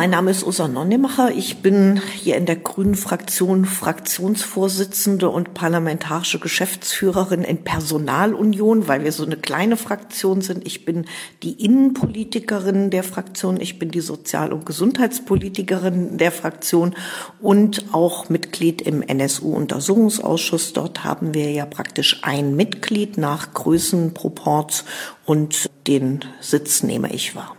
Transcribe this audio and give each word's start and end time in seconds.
Mein 0.00 0.08
Name 0.08 0.30
ist 0.30 0.46
Usa 0.46 0.66
Nonnemacher. 0.66 1.30
Ich 1.32 1.58
bin 1.58 2.00
hier 2.14 2.38
in 2.38 2.46
der 2.46 2.56
Grünen 2.56 2.94
Fraktion 2.94 3.66
Fraktionsvorsitzende 3.66 5.28
und 5.28 5.52
parlamentarische 5.52 6.38
Geschäftsführerin 6.38 7.42
in 7.42 7.64
Personalunion, 7.64 8.88
weil 8.88 9.04
wir 9.04 9.12
so 9.12 9.26
eine 9.26 9.36
kleine 9.36 9.76
Fraktion 9.76 10.40
sind. 10.40 10.66
Ich 10.66 10.86
bin 10.86 11.04
die 11.42 11.62
Innenpolitikerin 11.62 12.88
der 12.88 13.02
Fraktion. 13.02 13.60
Ich 13.60 13.78
bin 13.78 13.90
die 13.90 14.00
Sozial- 14.00 14.54
und 14.54 14.64
Gesundheitspolitikerin 14.64 16.16
der 16.16 16.32
Fraktion 16.32 16.94
und 17.42 17.92
auch 17.92 18.30
Mitglied 18.30 18.80
im 18.80 19.02
NSU-Untersuchungsausschuss. 19.02 20.72
Dort 20.72 21.04
haben 21.04 21.34
wir 21.34 21.50
ja 21.50 21.66
praktisch 21.66 22.20
ein 22.22 22.56
Mitglied 22.56 23.18
nach 23.18 23.52
Größenproports 23.52 24.86
und 25.26 25.68
den 25.86 26.24
Sitz 26.40 26.82
nehme 26.82 27.12
ich 27.12 27.36
wahr. 27.36 27.54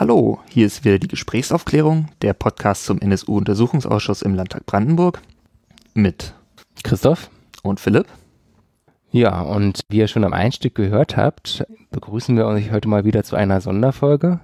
Hallo, 0.00 0.38
hier 0.48 0.64
ist 0.64 0.84
wieder 0.84 1.00
die 1.00 1.08
Gesprächsaufklärung, 1.08 2.06
der 2.22 2.32
Podcast 2.32 2.84
zum 2.84 3.00
NSU-Untersuchungsausschuss 3.00 4.22
im 4.22 4.32
Landtag 4.32 4.64
Brandenburg 4.64 5.20
mit 5.92 6.34
Christoph 6.84 7.30
und 7.64 7.80
Philipp. 7.80 8.06
Ja, 9.10 9.40
und 9.40 9.80
wie 9.88 9.96
ihr 9.96 10.06
schon 10.06 10.22
am 10.22 10.32
Einstieg 10.32 10.76
gehört 10.76 11.16
habt, 11.16 11.66
begrüßen 11.90 12.36
wir 12.36 12.46
euch 12.46 12.70
heute 12.70 12.86
mal 12.86 13.04
wieder 13.04 13.24
zu 13.24 13.34
einer 13.34 13.60
Sonderfolge, 13.60 14.38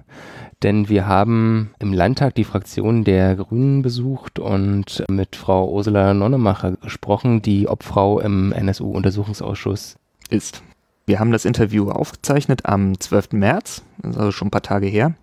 denn 0.61 0.89
wir 0.89 1.07
haben 1.07 1.71
im 1.79 1.93
Landtag 1.93 2.35
die 2.35 2.43
Fraktion 2.43 3.05
der 3.05 3.37
Grünen 3.37 3.81
besucht 3.81 4.39
und 4.39 5.05
mit 5.09 5.37
Frau 5.37 5.71
Ursula 5.71 6.13
Nonnemacher 6.13 6.73
gesprochen, 6.73 7.41
die 7.41 7.69
Obfrau 7.69 8.19
im 8.19 8.51
NSU-Untersuchungsausschuss 8.51 9.95
ist. 10.29 10.63
Wir 11.05 11.21
haben 11.21 11.31
das 11.31 11.45
Interview 11.45 11.91
aufgezeichnet 11.91 12.65
am 12.65 12.99
12. 12.99 13.31
März, 13.31 13.83
also 14.03 14.33
schon 14.33 14.49
ein 14.49 14.51
paar 14.51 14.61
Tage 14.61 14.87
her. 14.87 15.15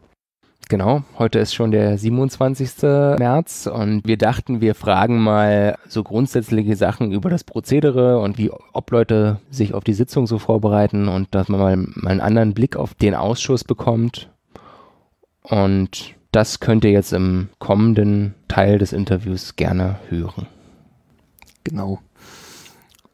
Genau, 0.72 1.02
heute 1.18 1.38
ist 1.38 1.52
schon 1.52 1.70
der 1.70 1.98
27. 1.98 2.82
März 3.18 3.68
und 3.70 4.06
wir 4.06 4.16
dachten, 4.16 4.62
wir 4.62 4.74
fragen 4.74 5.18
mal 5.20 5.76
so 5.86 6.02
grundsätzliche 6.02 6.76
Sachen 6.76 7.12
über 7.12 7.28
das 7.28 7.44
Prozedere 7.44 8.18
und 8.20 8.38
wie 8.38 8.50
ob 8.72 8.90
Leute 8.90 9.38
sich 9.50 9.74
auf 9.74 9.84
die 9.84 9.92
Sitzung 9.92 10.26
so 10.26 10.38
vorbereiten 10.38 11.08
und 11.08 11.34
dass 11.34 11.50
man 11.50 11.60
mal, 11.60 11.76
mal 11.76 12.10
einen 12.12 12.20
anderen 12.22 12.54
Blick 12.54 12.76
auf 12.76 12.94
den 12.94 13.14
Ausschuss 13.14 13.64
bekommt. 13.64 14.30
Und 15.42 16.14
das 16.30 16.58
könnt 16.58 16.86
ihr 16.86 16.92
jetzt 16.92 17.12
im 17.12 17.50
kommenden 17.58 18.34
Teil 18.48 18.78
des 18.78 18.94
Interviews 18.94 19.56
gerne 19.56 19.96
hören. 20.08 20.46
Genau. 21.64 21.98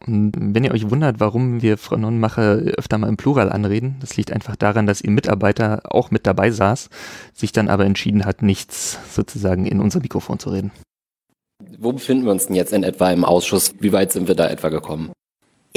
Und 0.07 0.33
wenn 0.37 0.65
ihr 0.65 0.73
euch 0.73 0.91
wundert, 0.91 1.21
warum 1.21 1.61
wir 1.63 1.77
Frau 1.77 1.97
Nonnenmacher 1.97 2.57
öfter 2.77 2.99
mal 2.99 3.09
im 3.09 3.17
Plural 3.17 3.51
anreden, 3.51 3.97
das 4.01 4.17
liegt 4.17 4.33
einfach 4.33 4.57
daran, 4.57 4.87
dass 4.87 5.01
ihr 5.01 5.11
Mitarbeiter 5.11 5.83
auch 5.85 6.11
mit 6.11 6.27
dabei 6.27 6.51
saß, 6.51 6.89
sich 7.35 7.53
dann 7.53 7.69
aber 7.69 7.85
entschieden 7.85 8.25
hat, 8.25 8.43
nichts 8.43 8.99
sozusagen 9.15 9.67
in 9.67 9.81
unser 9.81 10.01
Mikrofon 10.01 10.39
zu 10.39 10.51
reden. 10.51 10.71
Wo 11.79 11.93
befinden 11.93 12.25
wir 12.25 12.33
uns 12.33 12.47
denn 12.47 12.57
jetzt 12.57 12.73
in 12.73 12.85
etwa 12.85 13.11
im 13.11 13.25
Ausschuss? 13.25 13.75
Wie 13.81 13.93
weit 13.93 14.13
sind 14.13 14.29
wir 14.29 14.37
da 14.37 14.49
etwa 14.49 14.69
gekommen? 14.69 15.11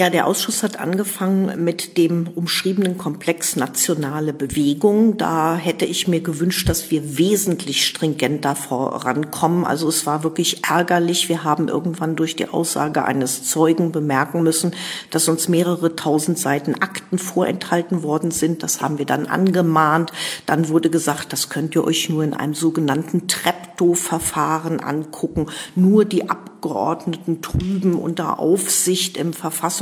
Ja, 0.02 0.10
der 0.10 0.26
Ausschuss 0.26 0.64
hat 0.64 0.80
angefangen 0.80 1.64
mit 1.64 1.96
dem 1.96 2.28
umschriebenen 2.34 2.98
Komplex 2.98 3.56
nationale 3.56 4.34
Bewegung. 4.34 5.16
Da 5.18 5.56
hätte 5.56 5.86
ich 5.86 6.08
mir 6.08 6.22
gewünscht, 6.22 6.68
dass 6.68 6.90
wir 6.90 7.20
wesentlich 7.20 7.86
stringenter 7.86 8.56
vorankommen. 8.56 9.64
Also 9.64 9.88
es 9.88 10.08
war 10.08 10.24
wirklich 10.24 10.66
ärgerlich. 10.68 11.30
Wir 11.30 11.44
haben 11.44 11.68
irgendwann 11.68 12.16
durch 12.16 12.36
die 12.36 12.48
Aussage 12.48 13.06
eines 13.06 13.44
Zeugen 13.44 13.92
bemerken 13.92 14.42
müssen, 14.42 14.74
dass 15.12 15.30
uns 15.30 15.48
mehrere 15.48 15.96
tausend 15.96 16.40
Seiten 16.40 16.74
Akten 16.82 17.20
vorenthalten 17.20 18.02
worden 18.02 18.32
sind. 18.32 18.64
Das 18.64 18.82
haben 18.82 18.98
wir 18.98 19.06
dann 19.06 19.28
angemahnt. 19.28 20.12
Dann 20.48 20.70
wurde 20.70 20.90
gesagt, 20.90 21.32
das 21.32 21.50
könnt 21.50 21.76
ihr 21.76 21.84
euch 21.84 22.10
nur 22.10 22.24
in 22.24 22.34
einem 22.34 22.56
sogenannten 22.56 23.28
Treptow-Verfahren 23.28 24.80
angucken. 24.80 25.46
Nur 25.76 26.06
die 26.06 26.28
Abgeordneten 26.28 27.44
trüben 27.44 27.94
unter 27.94 28.40
Aufsicht 28.40 29.16
im 29.16 29.34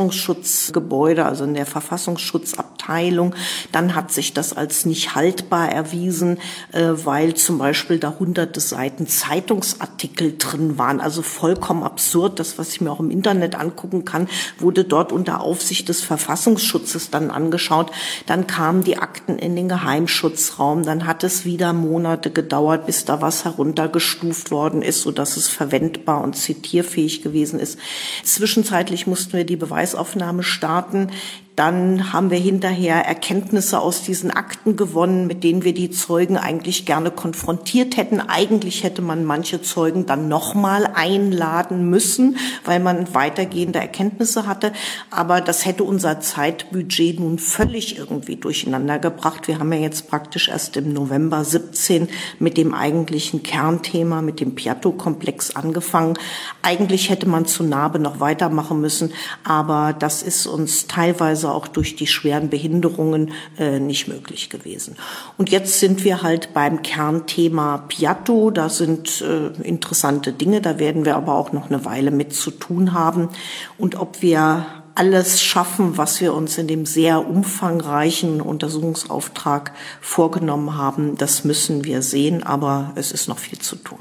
Verfassungsschutzgebäude, 0.09 1.25
also 1.25 1.43
in 1.43 1.53
der 1.53 1.65
Verfassungsschutzabteilung. 1.65 3.35
Dann 3.71 3.95
hat 3.95 4.11
sich 4.11 4.33
das 4.33 4.53
als 4.53 4.85
nicht 4.85 5.15
haltbar 5.15 5.71
erwiesen, 5.71 6.37
äh, 6.71 6.89
weil 7.03 7.35
zum 7.35 7.57
Beispiel 7.57 7.99
da 7.99 8.15
hunderte 8.19 8.59
Seiten 8.59 9.07
Zeitungsartikel 9.07 10.35
drin 10.37 10.77
waren. 10.77 10.99
Also 10.99 11.21
vollkommen 11.21 11.83
absurd. 11.83 12.39
Das, 12.39 12.57
was 12.57 12.69
ich 12.69 12.81
mir 12.81 12.91
auch 12.91 12.99
im 12.99 13.11
Internet 13.11 13.55
angucken 13.55 14.05
kann, 14.05 14.27
wurde 14.57 14.83
dort 14.83 15.11
unter 15.11 15.41
Aufsicht 15.41 15.89
des 15.89 16.01
Verfassungsschutzes 16.01 17.09
dann 17.09 17.31
angeschaut. 17.31 17.91
Dann 18.25 18.47
kamen 18.47 18.83
die 18.83 18.97
Akten 18.97 19.37
in 19.37 19.55
den 19.55 19.69
Geheimschutzraum. 19.69 20.83
Dann 20.83 21.05
hat 21.05 21.23
es 21.23 21.45
wieder 21.45 21.73
Monate 21.73 22.31
gedauert, 22.31 22.85
bis 22.85 23.05
da 23.05 23.21
was 23.21 23.45
heruntergestuft 23.45 24.51
worden 24.51 24.81
ist, 24.81 25.01
sodass 25.01 25.37
es 25.37 25.47
verwendbar 25.47 26.23
und 26.23 26.35
zitierfähig 26.35 27.21
gewesen 27.21 27.59
ist. 27.59 27.77
Zwischenzeitlich 28.23 29.07
mussten 29.07 29.33
wir 29.33 29.43
die 29.43 29.55
Beweisaufnahme 29.99 30.43
starten. 30.43 31.11
Dann 31.59 32.13
haben 32.13 32.31
wir 32.31 32.37
hinterher 32.37 33.05
Erkenntnisse 33.05 33.81
aus 33.81 34.01
diesen 34.01 34.31
Akten 34.31 34.77
gewonnen, 34.77 35.27
mit 35.27 35.43
denen 35.43 35.65
wir 35.65 35.73
die 35.73 35.91
Zeugen 35.91 36.37
eigentlich 36.37 36.85
gerne 36.85 37.11
konfrontiert 37.11 37.97
hätten. 37.97 38.21
Eigentlich 38.21 38.85
hätte 38.85 39.01
man 39.01 39.25
manche 39.25 39.61
Zeugen 39.61 40.05
dann 40.05 40.29
nochmal 40.29 40.89
einladen 40.93 41.89
müssen, 41.89 42.37
weil 42.63 42.79
man 42.79 43.13
weitergehende 43.13 43.77
Erkenntnisse 43.77 44.47
hatte. 44.47 44.71
Aber 45.11 45.41
das 45.41 45.65
hätte 45.65 45.83
unser 45.83 46.21
Zeitbudget 46.21 47.19
nun 47.19 47.37
völlig 47.39 47.97
irgendwie 47.97 48.37
durcheinander 48.37 48.97
gebracht. 48.97 49.49
Wir 49.49 49.59
haben 49.59 49.73
ja 49.73 49.79
jetzt 49.79 50.09
praktisch 50.09 50.47
erst 50.47 50.77
im 50.77 50.93
November 50.93 51.43
17 51.43 52.07
mit 52.39 52.55
dem 52.55 52.73
eigentlichen 52.73 53.43
Kernthema, 53.43 54.21
mit 54.21 54.39
dem 54.39 54.55
Piatto-Komplex 54.55 55.57
angefangen. 55.57 56.17
Eigentlich 56.61 57.09
hätte 57.09 57.27
man 57.27 57.45
zu 57.45 57.63
Narbe 57.63 57.99
noch 57.99 58.21
weitermachen 58.21 58.79
müssen, 58.79 59.11
aber 59.43 59.91
das 59.91 60.23
ist 60.23 60.47
uns 60.47 60.87
teilweise 60.87 61.48
auch 61.51 61.67
durch 61.67 61.95
die 61.95 62.07
schweren 62.07 62.49
Behinderungen 62.49 63.31
äh, 63.57 63.79
nicht 63.79 64.07
möglich 64.07 64.49
gewesen. 64.49 64.95
Und 65.37 65.49
jetzt 65.49 65.79
sind 65.79 66.03
wir 66.03 66.21
halt 66.21 66.53
beim 66.53 66.81
Kernthema 66.81 67.85
Piatto. 67.87 68.51
Da 68.51 68.69
sind 68.69 69.21
äh, 69.21 69.47
interessante 69.61 70.33
Dinge, 70.33 70.61
da 70.61 70.79
werden 70.79 71.05
wir 71.05 71.15
aber 71.15 71.35
auch 71.35 71.51
noch 71.51 71.69
eine 71.69 71.85
Weile 71.85 72.11
mit 72.11 72.33
zu 72.33 72.51
tun 72.51 72.93
haben. 72.93 73.29
Und 73.77 73.95
ob 73.95 74.21
wir 74.21 74.65
alles 74.95 75.41
schaffen, 75.41 75.97
was 75.97 76.19
wir 76.19 76.33
uns 76.33 76.57
in 76.57 76.67
dem 76.67 76.85
sehr 76.85 77.25
umfangreichen 77.25 78.41
Untersuchungsauftrag 78.41 79.71
vorgenommen 80.01 80.77
haben, 80.77 81.17
das 81.17 81.45
müssen 81.45 81.85
wir 81.85 82.01
sehen, 82.01 82.43
aber 82.43 82.91
es 82.95 83.13
ist 83.13 83.29
noch 83.29 83.39
viel 83.39 83.59
zu 83.59 83.77
tun. 83.77 83.99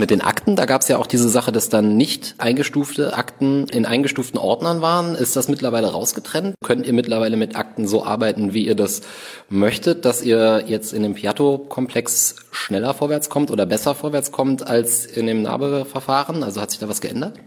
Mit 0.00 0.10
den 0.10 0.22
Akten, 0.22 0.56
da 0.56 0.64
gab 0.64 0.80
es 0.80 0.88
ja 0.88 0.96
auch 0.96 1.06
diese 1.06 1.28
Sache, 1.28 1.52
dass 1.52 1.68
dann 1.68 1.98
nicht 1.98 2.36
eingestufte 2.38 3.14
Akten 3.14 3.66
in 3.68 3.84
eingestuften 3.84 4.40
Ordnern 4.40 4.80
waren. 4.80 5.14
Ist 5.14 5.36
das 5.36 5.48
mittlerweile 5.48 5.92
rausgetrennt? 5.92 6.54
Könnt 6.64 6.86
ihr 6.86 6.94
mittlerweile 6.94 7.36
mit 7.36 7.56
Akten 7.56 7.86
so 7.86 8.02
arbeiten, 8.02 8.54
wie 8.54 8.64
ihr 8.66 8.74
das 8.74 9.02
möchtet, 9.50 10.06
dass 10.06 10.22
ihr 10.22 10.64
jetzt 10.66 10.94
in 10.94 11.02
dem 11.02 11.12
Piatto-Komplex 11.12 12.36
schneller 12.50 12.94
vorwärts 12.94 13.28
kommt 13.28 13.50
oder 13.50 13.66
besser 13.66 13.94
vorwärts 13.94 14.32
kommt 14.32 14.66
als 14.66 15.04
in 15.04 15.26
dem 15.26 15.42
Nabe-Verfahren? 15.42 16.42
Also 16.42 16.62
hat 16.62 16.70
sich 16.70 16.80
da 16.80 16.88
was 16.88 17.02
geändert? 17.02 17.38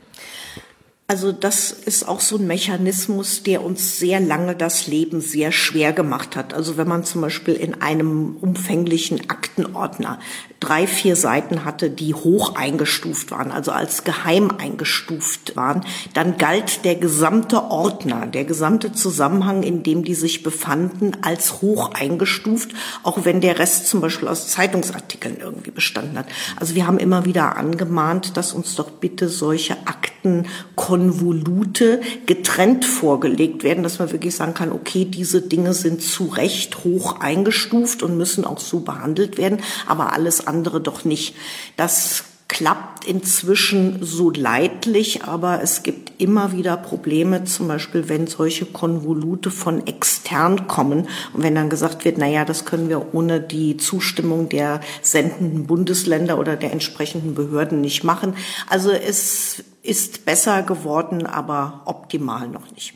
Also 1.07 1.31
das 1.31 1.69
ist 1.69 2.07
auch 2.07 2.19
so 2.19 2.37
ein 2.37 2.47
Mechanismus, 2.47 3.43
der 3.43 3.63
uns 3.63 3.99
sehr 3.99 4.19
lange 4.19 4.55
das 4.55 4.87
Leben 4.87 5.21
sehr 5.21 5.51
schwer 5.51 5.93
gemacht 5.93 6.35
hat. 6.35 6.55
Also 6.55 6.77
wenn 6.77 6.87
man 6.87 7.03
zum 7.03 7.21
Beispiel 7.21 7.53
in 7.53 7.79
einem 7.79 8.37
umfänglichen 8.37 9.29
Aktenordner 9.29 10.17
drei, 10.59 10.87
vier 10.87 11.15
Seiten 11.15 11.63
hatte, 11.63 11.91
die 11.91 12.15
hoch 12.15 12.55
eingestuft 12.55 13.29
waren, 13.29 13.51
also 13.51 13.71
als 13.71 14.03
geheim 14.03 14.49
eingestuft 14.57 15.55
waren, 15.55 15.85
dann 16.15 16.39
galt 16.39 16.83
der 16.85 16.95
gesamte 16.95 17.65
Ordner, 17.65 18.25
der 18.25 18.45
gesamte 18.45 18.91
Zusammenhang, 18.91 19.61
in 19.61 19.83
dem 19.83 20.03
die 20.03 20.15
sich 20.15 20.41
befanden, 20.41 21.17
als 21.21 21.61
hoch 21.61 21.91
eingestuft, 21.93 22.71
auch 23.03 23.25
wenn 23.25 23.41
der 23.41 23.59
Rest 23.59 23.87
zum 23.87 24.01
Beispiel 24.01 24.27
aus 24.27 24.47
Zeitungsartikeln 24.47 25.37
irgendwie 25.39 25.71
bestanden 25.71 26.17
hat. 26.17 26.25
Also 26.55 26.73
wir 26.73 26.87
haben 26.87 26.97
immer 26.97 27.25
wieder 27.25 27.57
angemahnt, 27.57 28.37
dass 28.37 28.53
uns 28.53 28.73
doch 28.73 28.89
bitte 28.89 29.29
solche 29.29 29.73
Akten 29.85 30.47
Konvolute 30.95 31.99
getrennt 32.25 32.85
vorgelegt 32.85 33.65
werden, 33.65 33.83
dass 33.83 33.99
man 33.99 34.13
wirklich 34.13 34.33
sagen 34.33 34.53
kann, 34.53 34.71
okay, 34.71 35.03
diese 35.03 35.41
Dinge 35.41 35.73
sind 35.73 36.01
zu 36.01 36.27
Recht 36.27 36.85
hoch 36.85 37.19
eingestuft 37.19 38.01
und 38.01 38.15
müssen 38.15 38.45
auch 38.45 38.61
so 38.61 38.79
behandelt 38.79 39.37
werden, 39.37 39.59
aber 39.87 40.13
alles 40.13 40.47
andere 40.47 40.79
doch 40.79 41.03
nicht. 41.03 41.35
Das 41.75 42.23
klappt 42.47 43.03
inzwischen 43.03 44.05
so 44.05 44.29
leidlich, 44.29 45.25
aber 45.25 45.61
es 45.61 45.83
gibt 45.83 46.21
immer 46.21 46.53
wieder 46.53 46.77
Probleme, 46.77 47.43
zum 47.43 47.67
Beispiel 47.67 48.07
wenn 48.07 48.27
solche 48.27 48.65
Konvolute 48.65 49.51
von 49.51 49.85
extern 49.87 50.67
kommen 50.67 51.09
und 51.33 51.43
wenn 51.43 51.55
dann 51.55 51.69
gesagt 51.69 52.05
wird, 52.05 52.17
na 52.17 52.27
ja, 52.27 52.45
das 52.45 52.63
können 52.63 52.87
wir 52.87 53.13
ohne 53.13 53.41
die 53.41 53.75
Zustimmung 53.75 54.47
der 54.47 54.79
sendenden 55.01 55.67
Bundesländer 55.67 56.39
oder 56.39 56.55
der 56.55 56.71
entsprechenden 56.71 57.35
Behörden 57.35 57.81
nicht 57.81 58.05
machen. 58.05 58.35
Also 58.69 58.91
es 58.91 59.63
ist 59.85 60.25
besser 60.25 60.63
geworden, 60.63 61.25
aber 61.25 61.81
optimal 61.85 62.47
noch 62.47 62.71
nicht. 62.71 62.93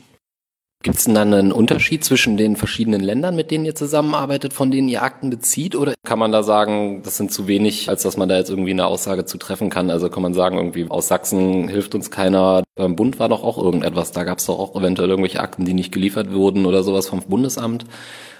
Gibt 0.82 0.96
es 0.96 1.04
denn 1.04 1.14
dann 1.14 1.34
einen 1.34 1.52
Unterschied 1.52 2.04
zwischen 2.04 2.38
den 2.38 2.56
verschiedenen 2.56 3.02
Ländern, 3.02 3.36
mit 3.36 3.50
denen 3.50 3.66
ihr 3.66 3.74
zusammenarbeitet, 3.74 4.54
von 4.54 4.70
denen 4.70 4.88
ihr 4.88 5.02
Akten 5.02 5.28
bezieht? 5.28 5.76
Oder 5.76 5.92
kann 6.06 6.18
man 6.18 6.32
da 6.32 6.42
sagen, 6.42 7.02
das 7.02 7.18
sind 7.18 7.30
zu 7.30 7.46
wenig, 7.46 7.90
als 7.90 8.02
dass 8.02 8.16
man 8.16 8.30
da 8.30 8.38
jetzt 8.38 8.48
irgendwie 8.48 8.70
eine 8.70 8.86
Aussage 8.86 9.26
zu 9.26 9.36
treffen 9.36 9.68
kann? 9.68 9.90
Also 9.90 10.08
kann 10.08 10.22
man 10.22 10.32
sagen, 10.32 10.56
irgendwie 10.56 10.88
aus 10.88 11.08
Sachsen 11.08 11.68
hilft 11.68 11.94
uns 11.94 12.10
keiner. 12.10 12.62
Beim 12.76 12.96
Bund 12.96 13.18
war 13.18 13.28
doch 13.28 13.44
auch 13.44 13.58
irgendetwas. 13.58 14.12
Da 14.12 14.24
gab 14.24 14.38
es 14.38 14.46
doch 14.46 14.58
auch 14.58 14.74
eventuell 14.74 15.10
irgendwelche 15.10 15.40
Akten, 15.40 15.66
die 15.66 15.74
nicht 15.74 15.92
geliefert 15.92 16.32
wurden 16.32 16.64
oder 16.64 16.82
sowas 16.82 17.08
vom 17.08 17.20
Bundesamt. 17.20 17.84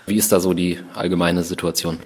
Wie 0.06 0.16
ist 0.16 0.32
da 0.32 0.40
so 0.40 0.54
die 0.54 0.78
allgemeine 0.94 1.42
Situation? 1.42 1.98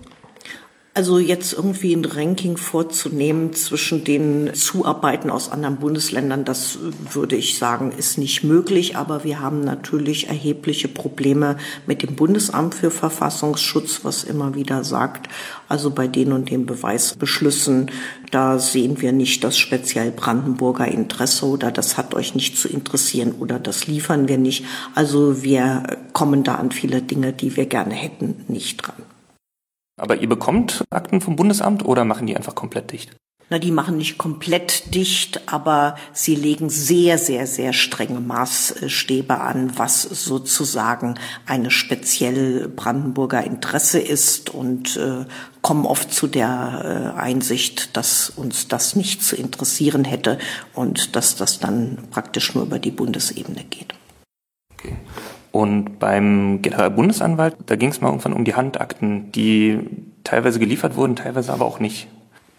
Also 0.96 1.19
jetzt 1.19 1.52
irgendwie 1.52 1.93
ein 1.93 2.05
Ranking 2.05 2.56
vorzunehmen 2.56 3.52
zwischen 3.52 4.05
den 4.05 4.55
Zuarbeiten 4.55 5.29
aus 5.29 5.50
anderen 5.50 5.79
Bundesländern, 5.79 6.44
das 6.44 6.79
würde 7.12 7.35
ich 7.35 7.58
sagen, 7.58 7.91
ist 7.91 8.17
nicht 8.17 8.44
möglich. 8.44 8.96
Aber 8.96 9.25
wir 9.25 9.41
haben 9.41 9.62
natürlich 9.62 10.29
erhebliche 10.29 10.87
Probleme 10.87 11.56
mit 11.88 12.05
dem 12.05 12.14
Bundesamt 12.14 12.76
für 12.76 12.93
Verfassungsschutz, 12.93 14.05
was 14.05 14.23
immer 14.23 14.55
wieder 14.55 14.85
sagt, 14.85 15.29
also 15.69 15.91
bei 15.91 16.06
den 16.06 16.31
und 16.31 16.49
den 16.49 16.64
Beweisbeschlüssen, 16.64 17.90
da 18.31 18.61
sehen 18.61 19.02
wir 19.02 19.11
nicht 19.11 19.43
das 19.43 19.58
speziell 19.58 20.12
Brandenburger 20.12 20.87
Interesse 20.87 21.47
oder 21.47 21.73
das 21.73 21.97
hat 21.97 22.14
euch 22.14 22.37
nicht 22.37 22.56
zu 22.56 22.69
interessieren 22.69 23.35
oder 23.40 23.58
das 23.58 23.88
liefern 23.88 24.29
wir 24.29 24.38
nicht. 24.38 24.64
Also 24.94 25.43
wir 25.43 25.82
kommen 26.12 26.44
da 26.44 26.55
an 26.55 26.70
viele 26.70 27.02
Dinge, 27.02 27.32
die 27.32 27.56
wir 27.56 27.67
gerne 27.67 27.94
hätten, 27.94 28.44
nicht 28.47 28.76
dran. 28.76 29.13
Aber 29.96 30.17
ihr 30.17 30.29
bekommt 30.29 30.85
Akten 30.91 31.20
vom 31.20 31.37
Bundesamt 31.37 31.85
oder 31.85 32.05
machen 32.05 32.26
die 32.26 32.37
einfach 32.37 32.55
komplett 32.55 32.93
dicht? 32.93 33.17
Na, 33.50 33.58
die 33.58 33.73
machen 33.73 33.99
nicht 33.99 34.17
komplett 34.17 34.94
dicht, 34.94 35.52
aber 35.52 35.96
sie 36.14 36.35
legen 36.35 36.70
sehr, 36.70 37.19
sehr, 37.19 37.46
sehr 37.46 37.75
strenge 37.75 38.20
Maßstäbe 38.20 39.38
an, 39.38 39.76
was 39.76 40.02
sozusagen 40.02 41.17
eine 41.44 41.70
speziell 41.70 42.69
Brandenburger 42.69 43.44
Interesse 43.44 44.00
ist 44.00 44.49
und 44.49 44.96
äh, 44.96 45.26
kommen 45.61 45.85
oft 45.85 46.12
zu 46.12 46.26
der 46.26 47.14
äh, 47.17 47.20
Einsicht, 47.20 47.97
dass 47.99 48.31
uns 48.31 48.67
das 48.69 48.97
nicht 48.97 49.23
zu 49.23 49.37
interessieren 49.37 50.05
hätte 50.05 50.38
und 50.73 51.14
dass 51.14 51.37
das 51.37 51.61
dann 51.61 51.99
praktisch 52.11 52.55
nur 52.55 52.64
über 52.64 52.79
die 52.79 52.93
Bundesebene 52.93 53.64
geht. 53.64 53.94
Und 55.55 56.01
beim 56.01 56.62
Generalbundesanwalt, 56.62 57.55
da 57.67 57.77
ging 57.77 57.91
es 57.91 58.01
mal 58.01 58.09
irgendwann 58.09 58.33
um 58.33 58.43
die 58.43 58.56
Handakten, 58.56 59.31
die 59.31 59.79
teilweise 60.25 60.59
geliefert 60.59 60.97
wurden, 60.97 61.15
teilweise 61.15 61.53
aber 61.53 61.65
auch 61.65 61.79
nicht. 61.79 62.09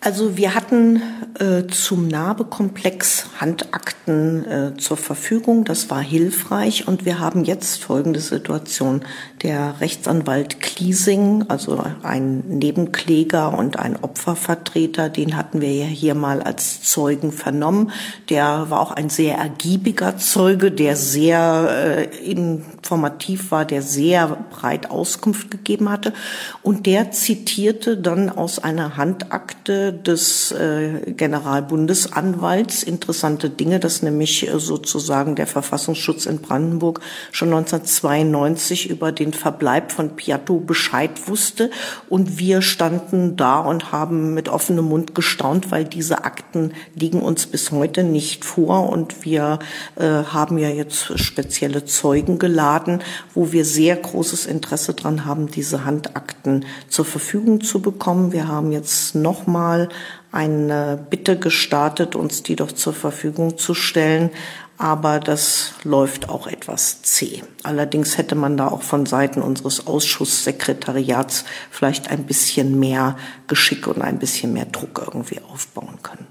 Also 0.05 0.37
wir 0.37 0.53
hatten 0.53 1.01
äh, 1.39 1.65
zum 1.65 2.07
Narbekomplex 2.07 3.25
Handakten 3.41 4.45
äh, 4.45 4.77
zur 4.77 4.97
Verfügung. 4.97 5.65
Das 5.65 5.89
war 5.89 5.99
hilfreich 5.99 6.87
und 6.87 7.05
wir 7.05 7.17
haben 7.17 7.43
jetzt 7.43 7.83
folgende 7.83 8.19
Situation. 8.19 9.01
Der 9.41 9.81
Rechtsanwalt 9.81 10.61
Kliesing, 10.61 11.45
also 11.47 11.83
ein 12.03 12.41
Nebenkläger 12.47 13.57
und 13.57 13.79
ein 13.79 13.97
Opfervertreter, 13.99 15.09
den 15.09 15.35
hatten 15.35 15.59
wir 15.59 15.73
ja 15.73 15.85
hier 15.85 16.13
mal 16.13 16.43
als 16.43 16.83
Zeugen 16.83 17.31
vernommen. 17.31 17.91
Der 18.29 18.69
war 18.69 18.81
auch 18.81 18.91
ein 18.91 19.09
sehr 19.09 19.39
ergiebiger 19.39 20.17
Zeuge, 20.17 20.71
der 20.71 20.95
sehr 20.95 22.07
äh, 22.11 22.29
informativ 22.29 23.49
war, 23.49 23.65
der 23.65 23.81
sehr 23.81 24.37
breit 24.51 24.91
Auskunft 24.91 25.49
gegeben 25.49 25.89
hatte. 25.89 26.13
Und 26.61 26.85
der 26.85 27.09
zitierte 27.09 27.97
dann 27.97 28.29
aus 28.29 28.59
einer 28.59 28.97
Handakte 28.97 29.94
des 29.95 30.51
äh, 30.51 31.11
Generalbundesanwalts 31.11 32.83
interessante 32.83 33.49
Dinge, 33.49 33.79
dass 33.79 34.01
nämlich 34.01 34.47
äh, 34.47 34.59
sozusagen 34.59 35.35
der 35.35 35.47
Verfassungsschutz 35.47 36.25
in 36.25 36.39
Brandenburg 36.39 37.01
schon 37.31 37.49
1992 37.49 38.89
über 38.89 39.11
den 39.11 39.33
Verbleib 39.33 39.91
von 39.91 40.15
Piatto 40.15 40.59
Bescheid 40.59 41.27
wusste 41.27 41.69
und 42.09 42.37
wir 42.39 42.61
standen 42.61 43.35
da 43.35 43.59
und 43.59 43.91
haben 43.91 44.33
mit 44.33 44.49
offenem 44.49 44.85
Mund 44.85 45.15
gestaunt, 45.15 45.71
weil 45.71 45.85
diese 45.85 46.25
Akten 46.25 46.73
liegen 46.95 47.21
uns 47.21 47.47
bis 47.47 47.71
heute 47.71 48.03
nicht 48.03 48.45
vor 48.45 48.89
und 48.89 49.25
wir 49.25 49.59
äh, 49.95 50.03
haben 50.03 50.57
ja 50.57 50.69
jetzt 50.69 51.17
spezielle 51.19 51.85
Zeugen 51.85 52.39
geladen, 52.39 53.01
wo 53.33 53.51
wir 53.51 53.65
sehr 53.65 53.95
großes 53.95 54.45
Interesse 54.45 54.93
dran 54.93 55.25
haben, 55.25 55.47
diese 55.47 55.85
Handakten 55.85 56.65
zur 56.89 57.05
Verfügung 57.05 57.61
zu 57.61 57.81
bekommen. 57.81 58.31
Wir 58.31 58.47
haben 58.47 58.71
jetzt 58.71 59.15
nochmal 59.15 59.84
eine 60.31 61.05
Bitte 61.09 61.37
gestartet, 61.37 62.15
uns 62.15 62.43
die 62.43 62.55
doch 62.55 62.71
zur 62.71 62.93
Verfügung 62.93 63.57
zu 63.57 63.73
stellen. 63.73 64.31
Aber 64.77 65.21
das 65.21 65.73
läuft 65.83 66.27
auch 66.27 66.47
etwas 66.47 67.01
zäh. 67.01 67.43
Allerdings 67.63 68.17
hätte 68.17 68.35
man 68.35 68.57
da 68.57 68.67
auch 68.67 68.81
von 68.81 69.05
Seiten 69.05 69.41
unseres 69.41 69.87
Ausschusssekretariats 69.87 71.45
vielleicht 71.71 72.11
ein 72.11 72.25
bisschen 72.25 72.77
mehr 72.77 73.15
Geschick 73.47 73.87
und 73.87 74.01
ein 74.01 74.19
bisschen 74.19 74.51
mehr 74.51 74.65
Druck 74.65 75.01
irgendwie 75.05 75.39
aufbauen 75.49 75.99
können. 76.03 76.27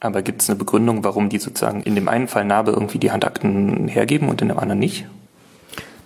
Aber 0.00 0.22
gibt 0.22 0.42
es 0.42 0.50
eine 0.50 0.58
Begründung, 0.58 1.02
warum 1.02 1.28
die 1.28 1.38
sozusagen 1.38 1.82
in 1.82 1.94
dem 1.94 2.08
einen 2.08 2.28
Fall 2.28 2.44
Narbe 2.44 2.72
irgendwie 2.72 2.98
die 2.98 3.10
Handakten 3.10 3.88
hergeben 3.88 4.28
und 4.28 4.42
in 4.42 4.48
dem 4.48 4.58
anderen 4.58 4.78
nicht? 4.78 5.06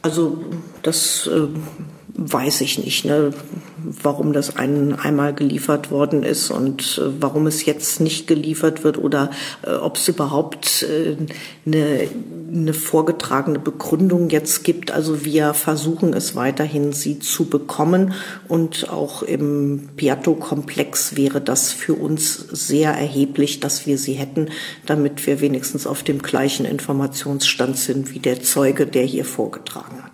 Also 0.03 0.44
das 0.82 1.26
äh, 1.26 1.49
weiß 2.14 2.61
ich 2.61 2.79
nicht, 2.79 3.05
ne, 3.05 3.32
warum 3.85 4.32
das 4.32 4.56
ein, 4.56 4.94
einmal 4.94 5.35
geliefert 5.35 5.91
worden 5.91 6.23
ist 6.23 6.50
und 6.50 7.00
äh, 7.03 7.11
warum 7.20 7.47
es 7.47 7.64
jetzt 7.64 8.00
nicht 8.00 8.26
geliefert 8.26 8.85
wird 8.85 8.99
oder 8.99 9.31
äh, 9.62 9.73
ob 9.73 9.97
es 9.97 10.09
überhaupt 10.09 10.82
äh, 10.82 11.17
eine, 11.67 12.09
eine 12.53 12.75
vorgetragene 12.75 13.59
Begründung 13.59 14.29
jetzt 14.29 14.62
gibt. 14.62 14.91
Also 14.91 15.25
wir 15.25 15.55
versuchen 15.55 16.12
es 16.12 16.37
weiterhin, 16.37 16.93
sie 16.93 17.19
zu 17.19 17.47
bekommen 17.47 18.12
und 18.47 18.91
auch 18.91 19.23
im 19.23 19.88
Piatto-Komplex 19.97 21.17
wäre 21.17 21.41
das 21.41 21.73
für 21.73 21.94
uns 21.94 22.35
sehr 22.35 22.93
erheblich, 22.93 23.61
dass 23.61 23.87
wir 23.87 23.97
sie 23.97 24.15
hätten, 24.15 24.49
damit 24.85 25.26
wir 25.26 25.41
wenigstens 25.41 25.87
auf 25.87 26.03
dem 26.03 26.20
gleichen 26.20 26.67
Informationsstand 26.67 27.79
sind 27.79 28.12
wie 28.12 28.19
der 28.19 28.43
Zeuge, 28.43 28.87
der 28.87 29.05
hier 29.05 29.25
vorgetragen 29.25 30.03
hat. 30.03 30.12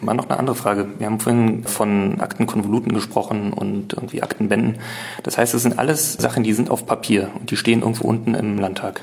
Mal 0.00 0.14
noch 0.14 0.28
eine 0.28 0.38
andere 0.38 0.54
Frage. 0.54 0.86
Wir 0.98 1.06
haben 1.06 1.18
vorhin 1.18 1.64
von 1.64 2.20
Aktenkonvoluten 2.20 2.92
gesprochen 2.92 3.52
und 3.52 3.92
irgendwie 3.92 4.22
Aktenbänden. 4.22 4.78
Das 5.24 5.38
heißt, 5.38 5.54
es 5.54 5.62
sind 5.62 5.78
alles 5.78 6.14
Sachen, 6.14 6.44
die 6.44 6.52
sind 6.52 6.70
auf 6.70 6.86
Papier 6.86 7.30
und 7.38 7.50
die 7.50 7.56
stehen 7.56 7.80
irgendwo 7.80 8.06
unten 8.06 8.34
im 8.34 8.58
Landtag. 8.58 9.02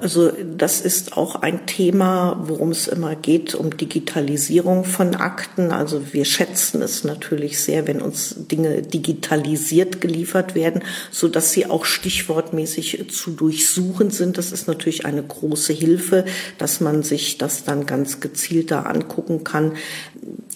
Also 0.00 0.32
das 0.56 0.80
ist 0.80 1.16
auch 1.16 1.36
ein 1.36 1.64
Thema, 1.66 2.40
worum 2.42 2.72
es 2.72 2.88
immer 2.88 3.14
geht, 3.14 3.54
um 3.54 3.76
Digitalisierung 3.76 4.84
von 4.84 5.14
Akten. 5.14 5.70
Also 5.70 6.12
wir 6.12 6.24
schätzen 6.24 6.82
es 6.82 7.04
natürlich 7.04 7.60
sehr, 7.60 7.86
wenn 7.86 8.00
uns 8.00 8.34
Dinge 8.36 8.82
digitalisiert 8.82 10.00
geliefert 10.00 10.56
werden, 10.56 10.82
so 11.12 11.28
dass 11.28 11.52
sie 11.52 11.66
auch 11.66 11.84
stichwortmäßig 11.84 13.10
zu 13.12 13.30
durchsuchen 13.30 14.10
sind. 14.10 14.38
Das 14.38 14.50
ist 14.50 14.66
natürlich 14.66 15.06
eine 15.06 15.22
große 15.22 15.72
Hilfe, 15.72 16.24
dass 16.58 16.80
man 16.80 17.04
sich 17.04 17.38
das 17.38 17.62
dann 17.62 17.86
ganz 17.86 18.18
gezielt 18.18 18.72
da 18.72 18.82
angucken 18.82 19.44
kann. 19.44 19.74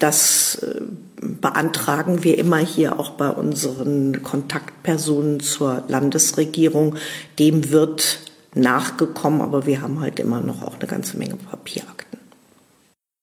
Das 0.00 0.56
äh, 0.56 0.80
beantragen 1.20 2.24
wir 2.24 2.36
immer 2.36 2.58
hier 2.58 2.98
auch 2.98 3.10
bei 3.10 3.30
unseren 3.30 4.24
Kontaktpersonen 4.24 5.38
zur 5.38 5.84
Landesregierung. 5.86 6.96
Dem 7.38 7.70
wird 7.70 8.18
nachgekommen, 8.54 9.40
aber 9.40 9.66
wir 9.66 9.82
haben 9.82 10.00
halt 10.00 10.20
immer 10.20 10.40
noch 10.40 10.62
auch 10.62 10.74
eine 10.78 10.86
ganze 10.86 11.16
Menge 11.16 11.36
Papierakten. 11.36 12.18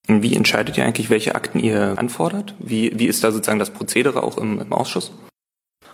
Wie 0.08 0.36
entscheidet 0.36 0.78
ihr 0.78 0.86
eigentlich, 0.86 1.10
welche 1.10 1.36
Akten 1.36 1.60
ihr 1.60 1.98
anfordert? 1.98 2.56
Wie, 2.60 2.98
wie 3.00 3.06
ist 3.06 3.24
da 3.24 3.32
sozusagen 3.32 3.60
das 3.60 3.70
Prozedere 3.70 4.24
auch 4.24 4.38
im, 4.38 4.60
im 4.60 4.74
Ausschuss? 4.74 5.12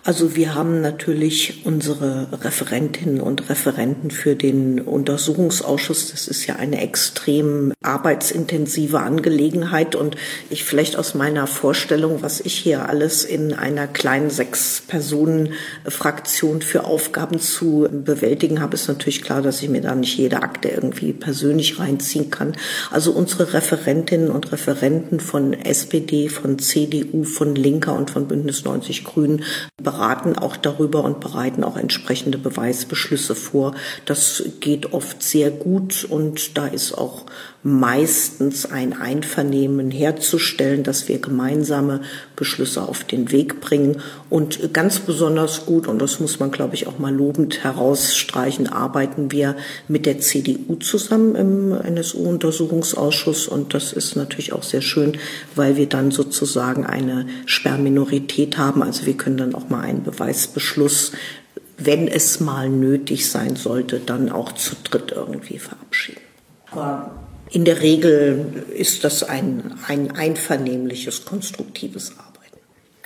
Also 0.07 0.37
wir 0.37 0.55
haben 0.55 0.79
natürlich 0.79 1.63
unsere 1.65 2.29
Referentinnen 2.31 3.19
und 3.19 3.49
Referenten 3.49 4.09
für 4.09 4.37
den 4.37 4.79
Untersuchungsausschuss. 4.79 6.11
Das 6.11 6.29
ist 6.29 6.47
ja 6.47 6.55
eine 6.55 6.79
extrem 6.79 7.73
arbeitsintensive 7.81 9.01
Angelegenheit 9.01 9.95
und 9.95 10.15
ich 10.49 10.63
vielleicht 10.63 10.95
aus 10.95 11.13
meiner 11.13 11.45
Vorstellung, 11.45 12.21
was 12.21 12.39
ich 12.39 12.53
hier 12.53 12.87
alles 12.87 13.25
in 13.25 13.51
einer 13.51 13.85
kleinen 13.85 14.29
sechs 14.29 14.81
Personen 14.87 15.51
Fraktion 15.85 16.61
für 16.61 16.85
Aufgaben 16.85 17.41
zu 17.41 17.89
bewältigen 17.91 18.61
habe, 18.61 18.75
ist 18.75 18.87
natürlich 18.87 19.21
klar, 19.21 19.41
dass 19.41 19.61
ich 19.61 19.67
mir 19.67 19.81
da 19.81 19.93
nicht 19.93 20.17
jede 20.17 20.41
Akte 20.41 20.69
irgendwie 20.69 21.11
persönlich 21.11 21.79
reinziehen 21.79 22.31
kann. 22.31 22.55
Also 22.91 23.11
unsere 23.11 23.51
Referentinnen 23.51 24.31
und 24.31 24.53
Referenten 24.53 25.19
von 25.19 25.51
SPD, 25.51 26.29
von 26.29 26.59
CDU, 26.59 27.25
von 27.25 27.55
Linker 27.55 27.93
und 27.93 28.09
von 28.09 28.29
Bündnis 28.29 28.63
90 28.63 29.03
Grünen 29.03 29.43
beraten 29.97 30.37
auch 30.37 30.57
darüber 30.57 31.03
und 31.03 31.19
bereiten 31.19 31.63
auch 31.63 31.75
entsprechende 31.75 32.37
Beweisbeschlüsse 32.37 33.33
vor. 33.33 33.73
Das 34.05 34.43
geht 34.59 34.93
oft 34.93 35.23
sehr 35.23 35.49
gut 35.49 36.05
und 36.07 36.55
da 36.55 36.67
ist 36.67 36.93
auch 36.93 37.25
meistens 37.63 38.65
ein 38.65 38.93
Einvernehmen 38.93 39.91
herzustellen, 39.91 40.83
dass 40.83 41.07
wir 41.07 41.19
gemeinsame 41.19 42.01
Beschlüsse 42.35 42.81
auf 42.81 43.03
den 43.03 43.31
Weg 43.31 43.59
bringen. 43.59 44.01
Und 44.29 44.73
ganz 44.73 44.99
besonders 44.99 45.65
gut, 45.65 45.87
und 45.87 45.99
das 45.99 46.19
muss 46.19 46.39
man, 46.39 46.51
glaube 46.51 46.75
ich, 46.75 46.87
auch 46.87 46.99
mal 46.99 47.13
lobend 47.13 47.63
herausstreichen, 47.63 48.67
arbeiten 48.67 49.31
wir 49.31 49.55
mit 49.87 50.05
der 50.05 50.19
CDU 50.19 50.75
zusammen 50.75 51.35
im 51.35 51.71
NSU-Untersuchungsausschuss. 51.73 53.47
Und 53.47 53.73
das 53.73 53.91
ist 53.91 54.15
natürlich 54.15 54.53
auch 54.53 54.63
sehr 54.63 54.81
schön, 54.81 55.17
weil 55.55 55.75
wir 55.75 55.87
dann 55.87 56.11
sozusagen 56.11 56.85
eine 56.85 57.25
Sperrminorität 57.45 58.57
haben. 58.57 58.81
Also 58.81 59.05
wir 59.05 59.17
können 59.17 59.37
dann 59.37 59.55
auch 59.55 59.69
mal 59.69 59.81
einen 59.81 60.03
Beweisbeschluss 60.03 61.11
wenn 61.79 62.07
es 62.07 62.39
mal 62.39 62.69
nötig 62.69 63.29
sein 63.29 63.55
sollte, 63.55 63.99
dann 63.99 64.31
auch 64.31 64.51
zu 64.53 64.75
dritt 64.83 65.11
irgendwie 65.11 65.59
verabschieden. 65.59 66.21
In 67.51 67.65
der 67.65 67.81
Regel 67.81 68.65
ist 68.75 69.03
das 69.03 69.23
ein, 69.23 69.75
ein 69.87 70.11
einvernehmliches, 70.11 71.25
konstruktives 71.25 72.11
Arbeiten. 72.17 72.27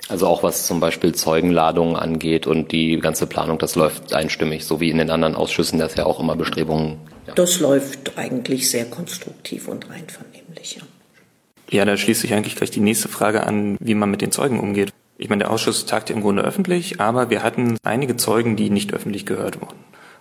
Also 0.08 0.26
auch 0.26 0.42
was 0.42 0.66
zum 0.66 0.80
Beispiel 0.80 1.14
Zeugenladungen 1.14 1.96
angeht 1.96 2.46
und 2.46 2.72
die 2.72 2.98
ganze 2.98 3.26
Planung, 3.26 3.58
das 3.58 3.76
läuft 3.76 4.12
einstimmig, 4.12 4.64
so 4.64 4.80
wie 4.80 4.90
in 4.90 4.98
den 4.98 5.10
anderen 5.10 5.34
Ausschüssen, 5.36 5.78
das 5.78 5.94
ja 5.94 6.06
auch 6.06 6.18
immer 6.18 6.34
Bestrebungen. 6.36 6.98
Ja. 7.26 7.34
Das 7.34 7.60
läuft 7.60 8.18
eigentlich 8.18 8.68
sehr 8.68 8.84
konstruktiv 8.86 9.68
und 9.68 9.88
einvernehmlich. 9.90 10.76
Ja. 10.76 11.78
ja, 11.78 11.84
da 11.84 11.96
schließt 11.96 12.22
sich 12.22 12.34
eigentlich 12.34 12.56
gleich 12.56 12.70
die 12.70 12.80
nächste 12.80 13.08
Frage 13.08 13.46
an, 13.46 13.76
wie 13.80 13.94
man 13.94 14.10
mit 14.10 14.22
den 14.22 14.32
Zeugen 14.32 14.58
umgeht. 14.58 14.92
Ich 15.18 15.28
meine, 15.28 15.44
der 15.44 15.52
Ausschuss 15.52 15.86
tagte 15.86 16.12
im 16.12 16.20
Grunde 16.20 16.42
öffentlich, 16.42 17.00
aber 17.00 17.30
wir 17.30 17.44
hatten 17.44 17.76
einige 17.84 18.16
Zeugen, 18.16 18.56
die 18.56 18.70
nicht 18.70 18.92
öffentlich 18.92 19.24
gehört 19.24 19.60
wurden. 19.60 19.76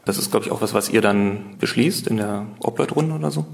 Das 0.05 0.17
ist, 0.17 0.29
glaube 0.29 0.45
ich, 0.45 0.51
auch 0.51 0.61
was, 0.61 0.73
was 0.73 0.89
ihr 0.89 1.01
dann 1.01 1.57
beschließt 1.59 2.07
in 2.07 2.17
der 2.17 2.45
Obleutrunde 2.59 3.15
oder 3.15 3.31
so. 3.31 3.45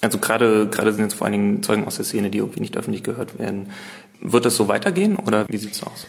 Also 0.00 0.18
gerade, 0.18 0.68
gerade 0.68 0.92
sind 0.92 1.04
jetzt 1.04 1.14
vor 1.14 1.26
allen 1.26 1.32
Dingen 1.32 1.62
Zeugen 1.62 1.86
aus 1.86 1.96
der 1.96 2.04
Szene, 2.04 2.30
die 2.30 2.38
irgendwie 2.38 2.60
nicht 2.60 2.76
öffentlich 2.76 3.02
gehört 3.02 3.38
werden. 3.38 3.70
Wird 4.20 4.44
das 4.44 4.56
so 4.56 4.68
weitergehen 4.68 5.16
oder 5.16 5.46
wie 5.48 5.56
sieht's 5.56 5.82
aus? 5.82 6.06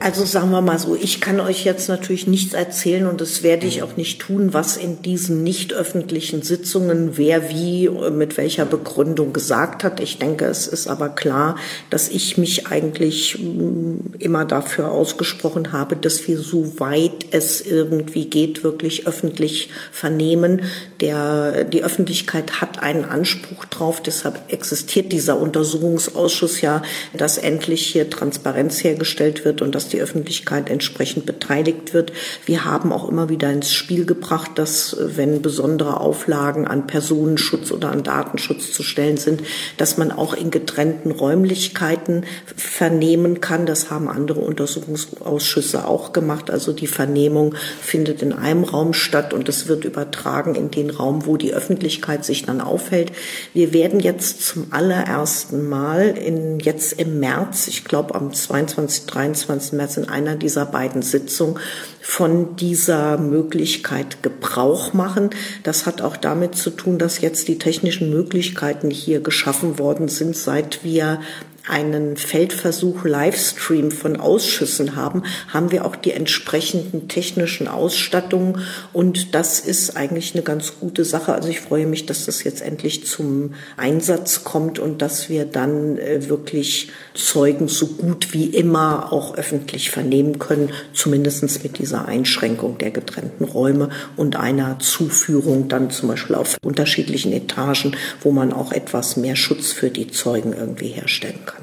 Also 0.00 0.24
sagen 0.24 0.50
wir 0.50 0.60
mal 0.60 0.78
so, 0.80 0.96
ich 0.96 1.20
kann 1.20 1.38
euch 1.38 1.64
jetzt 1.64 1.88
natürlich 1.88 2.26
nichts 2.26 2.52
erzählen 2.52 3.06
und 3.06 3.20
das 3.20 3.44
werde 3.44 3.68
ich 3.68 3.84
auch 3.84 3.96
nicht 3.96 4.20
tun, 4.20 4.52
was 4.52 4.76
in 4.76 5.02
diesen 5.02 5.44
nicht 5.44 5.72
öffentlichen 5.72 6.42
Sitzungen 6.42 7.16
wer 7.16 7.48
wie 7.48 7.88
mit 7.88 8.36
welcher 8.36 8.64
Begründung 8.64 9.32
gesagt 9.32 9.84
hat. 9.84 10.00
Ich 10.00 10.18
denke, 10.18 10.46
es 10.46 10.66
ist 10.66 10.88
aber 10.88 11.10
klar, 11.10 11.56
dass 11.90 12.08
ich 12.08 12.36
mich 12.36 12.66
eigentlich 12.66 13.38
mm, 13.38 14.16
immer 14.18 14.44
dafür 14.44 14.90
ausgesprochen 14.90 15.70
habe, 15.70 15.94
dass 15.94 16.26
wir 16.26 16.38
so 16.38 16.80
weit 16.80 17.26
es 17.30 17.60
irgendwie 17.60 18.24
geht, 18.24 18.64
wirklich 18.64 19.06
öffentlich 19.06 19.70
vernehmen. 19.92 20.62
Der, 21.00 21.62
die 21.62 21.84
Öffentlichkeit 21.84 22.60
hat 22.60 22.82
einen 22.82 23.04
Anspruch 23.04 23.64
drauf, 23.66 24.02
deshalb 24.02 24.52
existiert 24.52 25.12
dieser 25.12 25.38
Untersuchungsausschuss 25.38 26.62
ja, 26.62 26.82
dass 27.16 27.38
endlich 27.38 27.86
hier 27.86 28.10
Transparenz 28.10 28.82
hergestellt 28.82 29.44
wird 29.44 29.62
und 29.62 29.72
dass 29.74 29.83
die 29.88 30.00
Öffentlichkeit 30.00 30.70
entsprechend 30.70 31.26
beteiligt 31.26 31.94
wird. 31.94 32.12
Wir 32.46 32.64
haben 32.64 32.92
auch 32.92 33.08
immer 33.08 33.28
wieder 33.28 33.50
ins 33.50 33.72
Spiel 33.72 34.04
gebracht, 34.06 34.52
dass 34.56 34.96
wenn 35.00 35.42
besondere 35.42 36.00
Auflagen 36.00 36.66
an 36.66 36.86
Personenschutz 36.86 37.70
oder 37.72 37.90
an 37.90 38.02
Datenschutz 38.02 38.72
zu 38.72 38.82
stellen 38.82 39.16
sind, 39.16 39.42
dass 39.76 39.96
man 39.96 40.12
auch 40.12 40.34
in 40.34 40.50
getrennten 40.50 41.10
Räumlichkeiten 41.10 42.24
vernehmen 42.56 43.40
kann. 43.40 43.66
Das 43.66 43.90
haben 43.90 44.08
andere 44.08 44.40
Untersuchungsausschüsse 44.40 45.86
auch 45.86 46.12
gemacht. 46.12 46.50
Also 46.50 46.72
die 46.72 46.86
Vernehmung 46.86 47.54
findet 47.80 48.22
in 48.22 48.32
einem 48.32 48.64
Raum 48.64 48.92
statt 48.92 49.32
und 49.32 49.48
es 49.48 49.68
wird 49.68 49.84
übertragen 49.84 50.54
in 50.54 50.70
den 50.70 50.90
Raum, 50.90 51.26
wo 51.26 51.36
die 51.36 51.54
Öffentlichkeit 51.54 52.24
sich 52.24 52.44
dann 52.44 52.60
aufhält. 52.60 53.12
Wir 53.52 53.72
werden 53.72 54.00
jetzt 54.00 54.42
zum 54.46 54.66
allerersten 54.70 55.68
Mal 55.68 56.16
in, 56.16 56.60
jetzt 56.60 56.94
im 56.94 57.20
März, 57.20 57.68
ich 57.68 57.84
glaube 57.84 58.14
am 58.14 58.32
22, 58.32 59.06
23. 59.06 59.73
März 59.76 59.96
in 59.96 60.08
einer 60.08 60.36
dieser 60.36 60.66
beiden 60.66 61.02
Sitzungen 61.02 61.58
von 62.00 62.56
dieser 62.56 63.18
Möglichkeit 63.18 64.22
Gebrauch 64.22 64.92
machen. 64.92 65.30
Das 65.62 65.86
hat 65.86 66.02
auch 66.02 66.16
damit 66.16 66.54
zu 66.54 66.70
tun, 66.70 66.98
dass 66.98 67.20
jetzt 67.20 67.48
die 67.48 67.58
technischen 67.58 68.10
Möglichkeiten 68.10 68.90
hier 68.90 69.20
geschaffen 69.20 69.78
worden 69.78 70.08
sind, 70.08 70.36
seit 70.36 70.84
wir 70.84 71.20
einen 71.66 72.18
Feldversuch 72.18 73.04
Livestream 73.04 73.90
von 73.90 74.20
Ausschüssen 74.20 74.96
haben, 74.96 75.22
haben 75.48 75.72
wir 75.72 75.86
auch 75.86 75.96
die 75.96 76.10
entsprechenden 76.10 77.08
technischen 77.08 77.68
Ausstattungen 77.68 78.60
und 78.92 79.34
das 79.34 79.60
ist 79.60 79.96
eigentlich 79.96 80.34
eine 80.34 80.42
ganz 80.42 80.74
gute 80.78 81.06
Sache. 81.06 81.32
Also 81.32 81.48
ich 81.48 81.60
freue 81.60 81.86
mich, 81.86 82.04
dass 82.04 82.26
das 82.26 82.44
jetzt 82.44 82.60
endlich 82.60 83.06
zum 83.06 83.54
Einsatz 83.78 84.44
kommt 84.44 84.78
und 84.78 85.00
dass 85.00 85.30
wir 85.30 85.46
dann 85.46 85.96
äh, 85.96 86.28
wirklich 86.28 86.90
Zeugen 87.14 87.68
so 87.68 87.86
gut 87.86 88.34
wie 88.34 88.46
immer 88.46 89.10
auch 89.12 89.34
öffentlich 89.36 89.90
vernehmen 89.90 90.38
können, 90.38 90.70
zumindestens 90.92 91.62
mit 91.62 91.78
dieser 91.78 92.06
Einschränkung 92.06 92.76
der 92.76 92.90
getrennten 92.90 93.44
Räume 93.44 93.88
und 94.16 94.36
einer 94.36 94.78
Zuführung 94.80 95.68
dann 95.68 95.90
zum 95.90 96.10
Beispiel 96.10 96.36
auf 96.36 96.58
unterschiedlichen 96.62 97.32
Etagen, 97.32 97.96
wo 98.20 98.32
man 98.32 98.52
auch 98.52 98.72
etwas 98.72 99.16
mehr 99.16 99.36
Schutz 99.36 99.72
für 99.72 99.88
die 99.88 100.10
Zeugen 100.10 100.52
irgendwie 100.52 100.88
herstellen 100.88 101.40
kann 101.46 101.53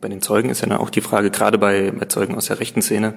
bei 0.00 0.08
den 0.08 0.20
Zeugen 0.20 0.50
ist 0.50 0.60
ja 0.60 0.68
dann 0.68 0.78
auch 0.78 0.90
die 0.90 1.00
Frage, 1.00 1.30
gerade 1.30 1.58
bei, 1.58 1.90
bei 1.90 2.06
Zeugen 2.06 2.34
aus 2.34 2.46
der 2.46 2.60
rechten 2.60 2.82
Szene, 2.82 3.14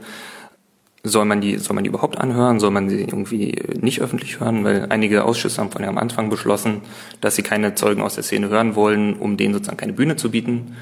soll 1.04 1.26
man 1.26 1.42
die, 1.42 1.58
soll 1.58 1.74
man 1.74 1.84
die 1.84 1.90
überhaupt 1.90 2.18
anhören? 2.18 2.60
Soll 2.60 2.72
man 2.72 2.90
sie 2.90 3.02
irgendwie 3.02 3.56
nicht 3.80 4.02
öffentlich 4.02 4.40
hören? 4.40 4.64
Weil 4.64 4.88
einige 4.90 5.26
Ausschüsse 5.26 5.60
haben 5.60 5.72
von 5.72 5.82
ja 5.82 5.90
am 5.90 5.98
Anfang 5.98 6.30
beschlossen, 6.30 6.82
dass 7.22 7.36
sie 7.36 7.42
keine 7.42 7.74
Zeugen 7.76 8.02
aus 8.02 8.16
der 8.16 8.24
Szene 8.24 8.50
hören 8.50 8.76
wollen, 8.76 9.16
um 9.16 9.38
denen 9.38 9.54
sozusagen 9.54 9.78
keine 9.78 9.94
Bühne 9.94 10.16
zu 10.16 10.32
bieten. 10.32 10.76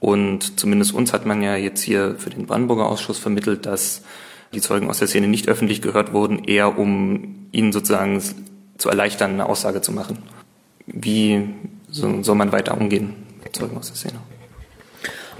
Und 0.00 0.58
zumindest 0.58 0.94
uns 0.94 1.12
hat 1.12 1.26
man 1.26 1.42
ja 1.42 1.56
jetzt 1.56 1.82
hier 1.82 2.14
für 2.18 2.30
den 2.30 2.46
Brandenburger 2.46 2.86
Ausschuss 2.86 3.18
vermittelt, 3.18 3.66
dass 3.66 4.02
die 4.54 4.60
Zeugen 4.60 4.88
aus 4.88 5.00
der 5.00 5.08
Szene 5.08 5.28
nicht 5.28 5.48
öffentlich 5.48 5.82
gehört 5.82 6.12
wurden, 6.12 6.44
eher 6.44 6.78
um 6.78 7.48
ihnen 7.52 7.72
sozusagen 7.72 8.22
zu 8.78 8.88
erleichtern, 8.88 9.32
eine 9.32 9.46
Aussage 9.46 9.82
zu 9.82 9.92
machen. 9.92 10.18
Wie 10.86 11.46
soll 11.90 12.34
man 12.36 12.52
weiter 12.52 12.78
umgehen 12.78 13.14
mit 13.44 13.54
Zeugen 13.54 13.76
aus 13.76 13.88
der 13.88 13.96
Szene? 13.96 14.20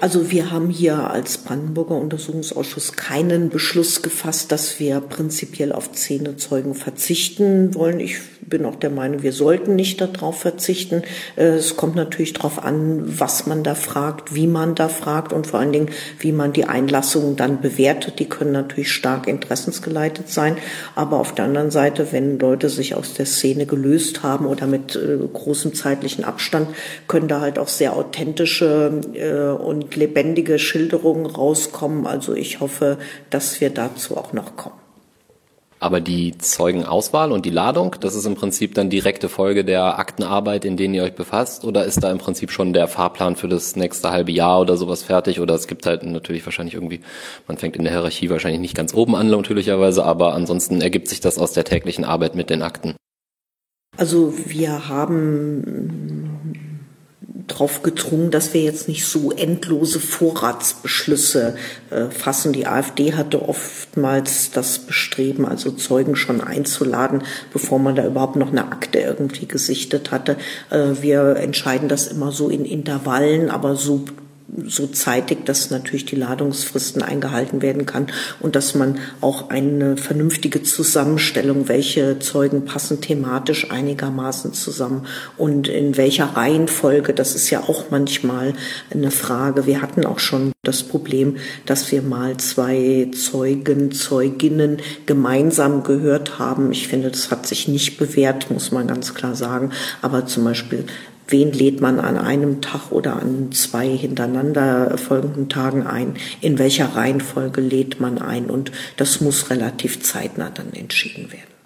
Also 0.01 0.31
wir 0.31 0.53
haben 0.53 0.71
hier 0.71 1.11
als 1.11 1.39
Brandenburger 1.39 1.97
Untersuchungsausschuss 1.97 2.93
keinen 2.93 3.49
Beschluss 3.49 4.01
gefasst, 4.01 4.53
dass 4.53 4.79
wir 4.79 5.01
prinzipiell 5.01 5.73
auf 5.73 5.91
Zähnezeugen 5.91 6.77
verzichten 6.77 7.75
wollen. 7.75 7.99
Ich 7.99 8.19
bin 8.49 8.65
auch 8.65 8.77
der 8.77 8.91
Meinung, 8.91 9.23
wir 9.23 9.33
sollten 9.33 9.75
nicht 9.75 10.01
darauf 10.01 10.39
verzichten. 10.39 11.03
Äh, 11.37 11.47
es 11.47 11.77
kommt 11.77 11.97
natürlich 11.97 12.33
darauf 12.33 12.63
an, 12.63 13.03
was 13.19 13.47
man 13.47 13.65
da 13.65 13.75
fragt, 13.75 14.35
wie 14.37 14.47
man 14.47 14.77
da 14.77 14.89
fragt 14.89 15.33
und 15.33 15.49
vor 15.49 15.59
allen 15.59 15.73
Dingen, 15.73 15.91
wie 16.21 16.31
man 16.33 16.53
die 16.53 16.65
Einlassungen 16.65 17.35
dann 17.35 17.61
bewertet. 17.61 18.21
Die 18.21 18.29
können 18.29 18.53
natürlich 18.53 18.93
stark 18.93 19.27
interessensgeleitet 19.27 20.29
sein. 20.29 20.57
Aber 20.95 21.19
auf 21.19 21.35
der 21.35 21.47
anderen 21.47 21.73
Seite, 21.73 22.09
wenn 22.13 22.39
Leute 22.39 22.69
sich 22.69 22.95
aus 22.95 23.15
der 23.15 23.27
Szene 23.27 23.67
gelöst 23.67 24.23
haben 24.23 24.47
oder 24.47 24.69
mit 24.69 24.95
äh, 24.95 25.19
großem 25.33 25.75
zeitlichen 25.75 26.25
Abstand, 26.25 26.69
können 27.09 27.27
da 27.27 27.41
halt 27.41 27.59
auch 27.59 27.69
sehr 27.69 27.97
authentische 27.97 29.01
äh, 29.15 29.49
und 29.89 29.97
lebendige 29.97 30.59
Schilderungen 30.59 31.27
rauskommen. 31.27 32.07
Also 32.07 32.35
ich 32.35 32.61
hoffe, 32.61 32.99
dass 33.31 33.61
wir 33.61 33.71
dazu 33.71 34.17
auch 34.17 34.33
noch 34.33 34.57
kommen. 34.57 34.77
Aber 35.81 36.01
die 36.01 36.37
Zeugenauswahl 36.37 37.31
und 37.31 37.47
die 37.47 37.51
Ladung, 37.51 37.95
das 38.01 38.17
ist 38.17 38.27
im 38.27 38.35
Prinzip 38.35 38.75
dann 38.75 38.91
direkte 38.91 39.29
Folge 39.29 39.65
der 39.65 40.01
Aktenarbeit, 40.01 40.65
in 40.65 40.77
denen 40.77 40.93
ihr 40.93 41.05
euch 41.05 41.15
befasst? 41.15 41.65
Oder 41.65 41.85
ist 41.85 42.03
da 42.03 42.11
im 42.11 42.19
Prinzip 42.19 42.51
schon 42.51 42.73
der 42.73 42.89
Fahrplan 42.89 43.37
für 43.37 43.47
das 43.47 43.77
nächste 43.77 44.11
halbe 44.11 44.33
Jahr 44.33 44.61
oder 44.61 44.77
sowas 44.77 45.05
fertig? 45.05 45.41
Oder 45.41 45.55
es 45.55 45.69
gibt 45.69 45.87
halt 45.87 46.03
natürlich 46.03 46.45
wahrscheinlich 46.45 46.75
irgendwie, 46.75 47.01
man 47.47 47.59
fängt 47.59 47.77
in 47.77 47.85
der 47.85 47.93
Hierarchie 47.93 48.29
wahrscheinlich 48.29 48.61
nicht 48.61 48.77
ganz 48.77 48.93
oben 48.93 49.15
an, 49.15 49.31
natürlicherweise, 49.31 50.05
aber 50.05 50.35
ansonsten 50.35 50.81
ergibt 50.81 51.07
sich 51.09 51.21
das 51.21 51.39
aus 51.39 51.53
der 51.53 51.65
täglichen 51.65 52.05
Arbeit 52.05 52.35
mit 52.35 52.51
den 52.51 52.63
Akten. 52.63 52.97
Also 53.97 54.35
wir 54.47 54.89
haben 54.89 56.28
drauf 57.59 57.83
gedrungen, 57.83 58.31
dass 58.31 58.55
wir 58.55 58.63
jetzt 58.63 58.89
nicht 58.89 59.05
so 59.05 59.33
endlose 59.33 60.01
Vorratsbeschlüsse 60.01 61.57
äh, 61.91 62.05
fassen. 62.07 62.53
Die 62.53 62.67
AfD 62.67 63.15
hatte 63.15 63.43
oftmals 63.43 64.51
das 64.53 64.79
Bestreben, 64.79 65.45
also 65.45 65.73
Zeugen 65.73 66.15
schon 66.15 66.41
einzuladen, 66.41 67.23
bevor 67.53 67.79
man 67.79 67.97
da 67.97 68.07
überhaupt 68.07 68.37
noch 68.37 68.51
eine 68.51 68.71
Akte 68.71 69.01
irgendwie 69.01 69.47
gesichtet 69.47 70.11
hatte. 70.11 70.37
Äh, 70.71 71.03
wir 71.03 71.37
entscheiden 71.37 71.89
das 71.89 72.07
immer 72.07 72.31
so 72.31 72.49
in 72.49 72.65
Intervallen, 72.65 73.51
aber 73.51 73.75
so 73.75 74.05
so 74.67 74.87
zeitig, 74.87 75.45
dass 75.45 75.71
natürlich 75.71 76.07
die 76.07 76.17
Ladungsfristen 76.17 77.03
eingehalten 77.03 77.61
werden 77.63 77.87
kann 77.87 78.07
und 78.41 78.57
dass 78.57 78.75
man 78.75 78.99
auch 79.21 79.51
eine 79.51 79.97
vernünftige 79.97 80.63
Zusammenstellung, 80.63 81.69
welche 81.69 82.19
Zeugen 82.19 82.65
passen 82.65 83.01
thematisch 83.01 83.71
einigermaßen 83.71 84.55
zusammen 84.55 85.07
und 85.37 85.69
in 85.69 85.97
welcher 85.97 86.37
Reihenfolge, 86.37 87.13
das 87.13 87.35
ist 87.35 87.51
ja 87.51 87.61
auch 87.61 87.91
manchmal 87.91 88.55
eine 88.91 89.11
Frage. 89.11 89.67
Wir 89.67 89.83
hatten 89.83 90.07
auch 90.07 90.19
schon 90.19 90.53
das 90.63 90.83
Problem, 90.83 91.37
dass 91.67 91.93
wir 91.93 92.03
mal 92.03 92.37
zwei 92.39 93.11
Zeugen, 93.15 93.93
Zeuginnen 93.93 94.79
gemeinsam 95.07 95.83
gehört 95.83 96.39
haben. 96.39 96.73
Ich 96.73 96.89
finde, 96.89 97.11
das 97.11 97.31
hat 97.31 97.47
sich 97.47 97.69
nicht 97.69 97.99
bewährt, 97.99 98.51
muss 98.51 98.73
man 98.73 98.87
ganz 98.87 99.15
klar 99.15 99.35
sagen. 99.35 99.71
Aber 100.03 100.27
zum 100.27 100.45
Beispiel 100.45 100.85
wen 101.29 101.53
lädt 101.53 101.81
man 101.81 102.01
an 102.01 102.17
einem 102.17 102.61
Tag 102.61 102.91
oder 102.91 103.21
an 103.21 103.53
zwei 103.53 103.89
hintereinander 103.89 104.99
folgenden 104.99 105.49
Tagen 105.49 105.87
ein, 105.87 106.15
in 106.41 106.59
welcher 106.59 106.97
Reihenfolge 106.97 107.61
lädt 107.61 108.01
man 108.01 108.19
ein 108.19 108.47
und 108.47 108.73
das 108.97 109.21
muss 109.21 109.51
relativ 109.51 110.03
zeitnah 110.03 110.51
dann 110.51 110.73
entschieden 110.73 111.31
werden. 111.33 111.58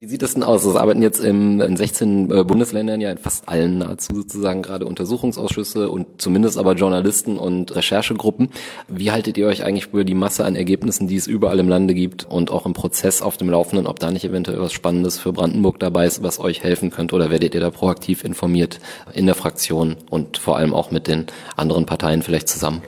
Wie 0.00 0.06
sieht 0.06 0.22
das 0.22 0.34
denn 0.34 0.44
aus? 0.44 0.64
Es 0.64 0.76
arbeiten 0.76 1.02
jetzt 1.02 1.18
in, 1.18 1.60
in 1.60 1.76
16 1.76 2.30
äh, 2.30 2.44
Bundesländern 2.44 3.00
ja 3.00 3.10
in 3.10 3.18
fast 3.18 3.48
allen 3.48 3.78
nahezu 3.78 4.14
sozusagen 4.14 4.62
gerade 4.62 4.86
Untersuchungsausschüsse 4.86 5.90
und 5.90 6.22
zumindest 6.22 6.56
aber 6.56 6.74
Journalisten 6.74 7.36
und 7.36 7.74
Recherchegruppen. 7.74 8.50
Wie 8.86 9.10
haltet 9.10 9.36
ihr 9.38 9.48
euch 9.48 9.64
eigentlich 9.64 9.88
über 9.88 10.04
die 10.04 10.14
Masse 10.14 10.44
an 10.44 10.54
Ergebnissen, 10.54 11.08
die 11.08 11.16
es 11.16 11.26
überall 11.26 11.58
im 11.58 11.68
Lande 11.68 11.94
gibt 11.94 12.22
und 12.22 12.52
auch 12.52 12.64
im 12.64 12.74
Prozess 12.74 13.22
auf 13.22 13.38
dem 13.38 13.50
Laufenden, 13.50 13.88
ob 13.88 13.98
da 13.98 14.12
nicht 14.12 14.24
eventuell 14.24 14.60
was 14.60 14.72
Spannendes 14.72 15.18
für 15.18 15.32
Brandenburg 15.32 15.80
dabei 15.80 16.06
ist, 16.06 16.22
was 16.22 16.38
euch 16.38 16.62
helfen 16.62 16.92
könnte 16.92 17.16
oder 17.16 17.32
werdet 17.32 17.56
ihr 17.56 17.60
da 17.60 17.70
proaktiv 17.70 18.22
informiert 18.22 18.78
in 19.14 19.26
der 19.26 19.34
Fraktion 19.34 19.96
und 20.10 20.38
vor 20.38 20.58
allem 20.58 20.74
auch 20.74 20.92
mit 20.92 21.08
den 21.08 21.26
anderen 21.56 21.86
Parteien 21.86 22.22
vielleicht 22.22 22.48
zusammen? 22.48 22.82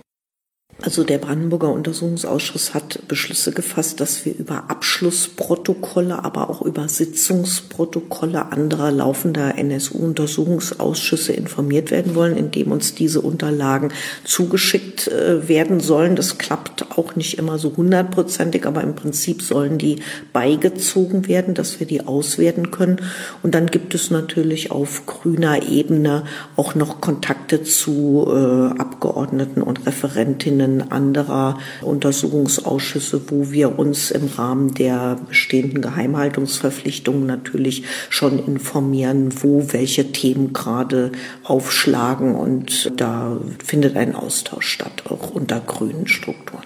Also 0.83 1.05
der 1.05 1.19
Brandenburger 1.19 1.71
Untersuchungsausschuss 1.71 2.73
hat 2.73 3.07
Beschlüsse 3.07 3.53
gefasst, 3.53 4.01
dass 4.01 4.25
wir 4.25 4.35
über 4.35 4.71
Abschlussprotokolle, 4.71 6.25
aber 6.25 6.49
auch 6.49 6.63
über 6.63 6.89
Sitzungsprotokolle 6.89 8.51
anderer 8.51 8.91
laufender 8.91 9.59
NSU-Untersuchungsausschüsse 9.59 11.35
informiert 11.35 11.91
werden 11.91 12.15
wollen, 12.15 12.35
indem 12.35 12.73
uns 12.73 12.95
diese 12.95 13.21
Unterlagen 13.21 13.93
zugeschickt 14.25 15.09
äh, 15.09 15.47
werden 15.49 15.81
sollen. 15.81 16.17
Das 16.17 16.39
klappt 16.39 16.97
auch 16.97 17.15
nicht 17.15 17.37
immer 17.37 17.59
so 17.59 17.77
hundertprozentig, 17.77 18.65
aber 18.65 18.83
im 18.83 18.95
Prinzip 18.95 19.43
sollen 19.43 19.77
die 19.77 19.97
beigezogen 20.33 21.29
werden, 21.29 21.53
dass 21.53 21.79
wir 21.79 21.87
die 21.87 22.07
auswerten 22.07 22.71
können. 22.71 23.03
Und 23.43 23.55
dann 23.55 23.67
gibt 23.67 23.95
es 23.95 24.11
natürlich 24.11 24.71
auf 24.71 25.05
grüner 25.05 25.63
Ebene 25.69 26.25
auch 26.57 26.75
noch 26.75 27.03
Kontakte 27.03 27.63
zu 27.65 28.27
äh, 28.29 28.81
Abgeordneten 28.81 29.61
und 29.61 29.87
Referentinnen 29.87 30.70
Gremien 30.71 30.93
anderer 30.93 31.59
Untersuchungsausschüsse, 31.83 33.23
wo 33.29 33.50
wir 33.50 33.79
uns 33.79 34.11
im 34.11 34.27
Rahmen 34.27 34.75
der 34.75 35.19
bestehenden 35.29 35.83
Geheimhaltungsverpflichtungen 35.83 37.27
natürlich 37.27 37.85
schon 38.09 38.39
informieren, 38.39 39.31
wo 39.43 39.73
welche 39.73 40.12
Themen 40.12 40.53
gerade 40.53 41.12
aufschlagen. 41.45 42.35
Und 42.35 42.93
da 42.97 43.39
findet 43.65 43.97
ein 43.97 44.15
Austausch 44.15 44.69
statt, 44.69 45.05
auch 45.09 45.31
unter 45.31 45.61
grünen 45.61 46.07
Strukturen. 46.07 46.65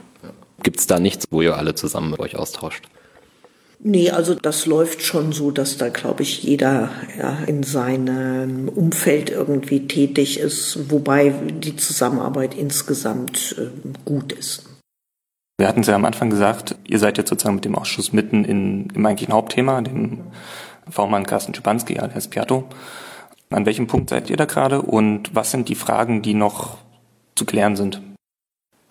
Gibt 0.62 0.80
es 0.80 0.86
da 0.86 0.98
nichts, 0.98 1.26
wo 1.30 1.42
ihr 1.42 1.56
alle 1.56 1.74
zusammen 1.74 2.14
euch 2.18 2.36
austauscht? 2.36 2.84
Nee, 3.86 4.10
also 4.10 4.34
das 4.34 4.64
läuft 4.64 5.02
schon 5.02 5.32
so, 5.32 5.50
dass 5.50 5.76
da, 5.76 5.90
glaube 5.90 6.22
ich, 6.22 6.42
jeder 6.42 6.88
ja, 7.18 7.40
in 7.46 7.62
seinem 7.62 8.70
Umfeld 8.70 9.28
irgendwie 9.28 9.86
tätig 9.86 10.40
ist, 10.40 10.90
wobei 10.90 11.28
die 11.28 11.76
Zusammenarbeit 11.76 12.54
insgesamt 12.54 13.54
äh, 13.58 13.66
gut 14.06 14.32
ist. 14.32 14.64
Wir 15.58 15.68
hatten 15.68 15.80
es 15.80 15.86
ja 15.86 15.96
am 15.96 16.06
Anfang 16.06 16.30
gesagt, 16.30 16.76
ihr 16.88 16.98
seid 16.98 17.18
jetzt 17.18 17.28
sozusagen 17.28 17.56
mit 17.56 17.66
dem 17.66 17.76
Ausschuss 17.76 18.14
mitten 18.14 18.46
in, 18.46 18.88
im 18.94 19.04
eigentlichen 19.04 19.34
Hauptthema, 19.34 19.82
dem 19.82 20.20
V-Mann 20.88 21.26
Carsten 21.26 21.54
Schipanski 21.54 21.98
alias 21.98 22.28
Piatto. 22.28 22.64
An 23.50 23.66
welchem 23.66 23.86
Punkt 23.86 24.08
seid 24.08 24.30
ihr 24.30 24.38
da 24.38 24.46
gerade 24.46 24.80
und 24.80 25.34
was 25.34 25.50
sind 25.50 25.68
die 25.68 25.74
Fragen, 25.74 26.22
die 26.22 26.32
noch 26.32 26.78
zu 27.36 27.44
klären 27.44 27.76
sind? 27.76 28.00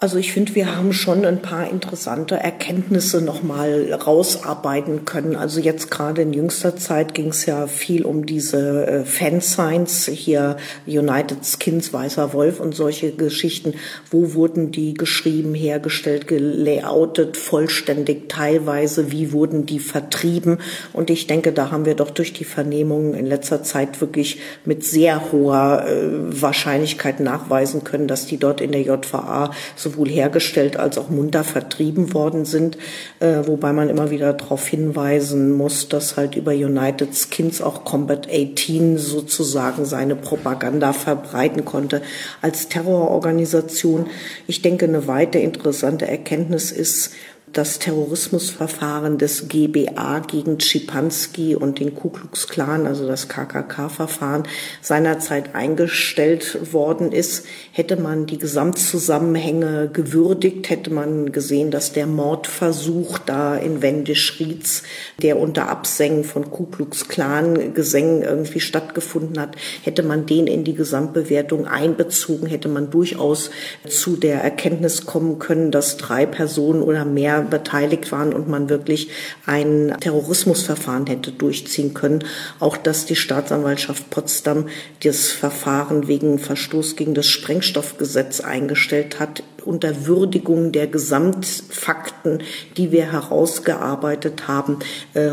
Also 0.04 0.18
ich 0.18 0.34
finde, 0.34 0.54
wir 0.54 0.76
haben 0.76 0.92
schon 0.92 1.24
ein 1.24 1.42
paar 1.42 1.70
interessante 1.70 2.36
Erkenntnisse 2.36 3.22
nochmal 3.22 3.94
rausarbeiten 3.94 5.06
können. 5.06 5.38
Also 5.38 5.62
jetzt 5.62 5.90
gerade 5.92 6.24
in 6.24 6.34
jüngster 6.34 6.76
Zeit 6.76 7.14
ging 7.14 7.30
es 7.30 7.46
ja 7.46 7.68
viel 7.68 8.04
um 8.04 8.26
diese 8.26 8.86
äh, 8.86 9.06
Fansigns, 9.06 10.08
hier 10.08 10.58
United 10.86 11.38
Skins, 11.46 11.94
Weißer 11.94 12.34
Wolf 12.34 12.60
und 12.60 12.76
solche 12.76 13.14
Geschichten. 13.14 13.76
Wo 14.12 14.34
wurden 14.34 14.74
die 14.74 14.94
geschrieben, 14.94 15.56
hergestellt, 15.56 16.28
gelayoutet, 16.28 17.38
vollständig 17.38 18.28
teilweise? 18.28 19.10
Wie 19.10 19.32
wurden 19.32 19.66
die 19.66 19.80
vertrieben? 19.80 20.58
Und 20.92 21.12
ich 21.12 21.28
denke, 21.28 21.54
da 21.54 21.72
haben 21.72 21.86
wir 21.86 21.96
doch 21.96 22.12
durch 22.12 22.34
die 22.34 22.44
Vernehmungen 22.44 23.14
in 23.14 23.26
letzter 23.26 23.64
Zeit 23.64 24.02
wirklich 24.02 24.42
mit 24.66 24.84
sehr 24.84 25.32
hoher 25.32 25.86
äh, 25.88 26.42
Wahrscheinlichkeit 26.42 27.22
nachweisen 27.22 27.86
können, 27.86 28.10
dass 28.10 28.26
die 28.26 28.36
dort 28.36 28.60
in 28.60 28.74
der 28.74 28.82
JVA 28.82 29.52
so 29.78 29.93
sowohl 29.94 30.10
hergestellt 30.10 30.78
als 30.78 30.98
auch 30.98 31.10
munter 31.10 31.44
vertrieben 31.44 32.14
worden 32.14 32.46
sind, 32.46 32.78
äh, 33.20 33.42
wobei 33.46 33.74
man 33.74 33.90
immer 33.90 34.10
wieder 34.12 34.34
darauf 34.34 34.68
hinweisen 34.68 35.52
muss, 35.52 35.90
dass 35.90 36.18
halt 36.18 36.36
über 36.36 36.52
United 36.52 37.10
Skins 37.16 37.62
auch 37.62 37.84
Combat 37.84 38.28
18 38.28 38.98
sozusagen 38.98 39.86
seine 39.86 40.16
Propaganda 40.16 40.94
verbreiten 40.94 41.66
konnte 41.66 42.02
als 42.42 42.68
Terrororganisation. 42.70 44.08
Ich 44.48 44.62
denke, 44.62 44.86
eine 44.86 45.08
weitere 45.08 45.44
interessante 45.44 46.08
Erkenntnis 46.08 46.72
ist, 46.72 47.12
das 47.54 47.78
Terrorismusverfahren 47.78 49.20
des 49.20 49.48
GBA 49.48 50.20
gegen 50.22 50.60
Schipanski 50.60 51.56
und 51.56 51.80
den 51.80 51.94
Ku 51.94 52.10
Klux 52.10 52.48
Klan, 52.48 52.88
also 52.88 53.08
das 53.08 53.30
KKK-Verfahren, 53.30 54.44
seinerzeit 54.82 55.54
eingestellt 55.54 56.74
worden 56.74 57.12
ist, 57.12 57.46
hätte 57.72 57.96
man 57.96 58.26
die 58.26 58.40
Gesamtzusammenhänge 58.40 59.88
gewürdigt, 59.94 60.72
hätte 60.72 60.92
man 60.92 61.32
gesehen, 61.32 61.70
dass 61.70 61.94
der 61.94 62.08
Mordversuch 62.08 63.20
da 63.20 63.56
in 63.56 63.84
Wendisch-Rietz, 63.84 64.82
der 65.22 65.40
unter 65.40 65.70
Absängen 65.70 66.24
von 66.24 66.50
Ku 66.50 66.66
Klux 66.66 67.08
Klan-Gesängen 67.08 68.24
irgendwie 68.24 68.62
stattgefunden 68.62 69.40
hat, 69.40 69.56
hätte 69.84 70.02
man 70.02 70.26
den 70.26 70.48
in 70.48 70.64
die 70.64 70.74
Gesamtbewertung 70.74 71.68
einbezogen, 71.68 72.48
hätte 72.48 72.68
man 72.68 72.90
durchaus 72.90 73.52
zu 73.88 74.16
der 74.16 74.42
Erkenntnis 74.42 75.06
kommen 75.06 75.38
können, 75.38 75.70
dass 75.70 75.98
drei 75.98 76.26
Personen 76.26 76.82
oder 76.82 77.06
mehr 77.06 77.43
beteiligt 77.44 78.12
waren 78.12 78.34
und 78.34 78.48
man 78.48 78.70
wirklich 78.70 79.10
ein 79.46 79.96
Terrorismusverfahren 80.00 81.08
hätte 81.08 81.32
durchziehen 81.32 81.94
können. 81.94 82.24
Auch 82.60 82.78
dass 82.78 83.06
die 83.06 83.16
Staatsanwaltschaft 83.16 84.10
Potsdam 84.10 84.68
das 85.04 85.30
Verfahren 85.30 86.08
wegen 86.08 86.40
Verstoß 86.40 86.96
gegen 86.96 87.14
das 87.14 87.28
Sprengstoffgesetz 87.28 88.40
eingestellt 88.42 89.20
hat, 89.20 89.44
unter 89.66 90.06
Würdigung 90.06 90.72
der 90.72 90.88
Gesamtfakten, 90.88 92.44
die 92.78 92.92
wir 92.92 93.12
herausgearbeitet 93.12 94.48
haben, 94.48 94.80
äh, 95.14 95.30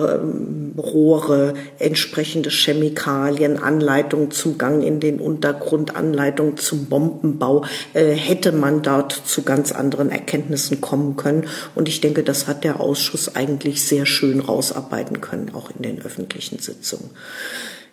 Rohre, 0.77 1.55
entsprechende 1.79 2.51
Chemikalien, 2.51 3.59
Anleitungen 3.59 4.31
zum 4.31 4.59
Gang 4.59 4.83
in 4.83 5.01
den 5.01 5.21
Untergrund, 5.21 5.97
Anleitungen 5.97 6.57
zum 6.57 6.87
Bombenbau, 6.87 7.65
äh, 7.95 8.13
hätte 8.13 8.53
man 8.53 8.83
dort 8.83 9.13
zu 9.13 9.43
ganz 9.43 9.73
anderen 9.73 10.11
Erkenntnissen 10.11 10.81
kommen 10.81 11.17
können. 11.17 11.47
Und 11.75 11.89
ich 11.89 12.01
denke, 12.01 12.23
das 12.23 12.47
hat 12.47 12.65
der 12.65 12.81
Ausschuss 12.81 13.35
eigentlich 13.35 13.83
sehr 13.83 14.07
schön 14.07 14.41
rausarbeiten 14.41 15.21
können, 15.21 15.53
auch 15.55 15.71
in 15.71 15.83
den 15.83 16.03
öffentlichen 16.03 16.59
Sitzungen. 16.59 17.11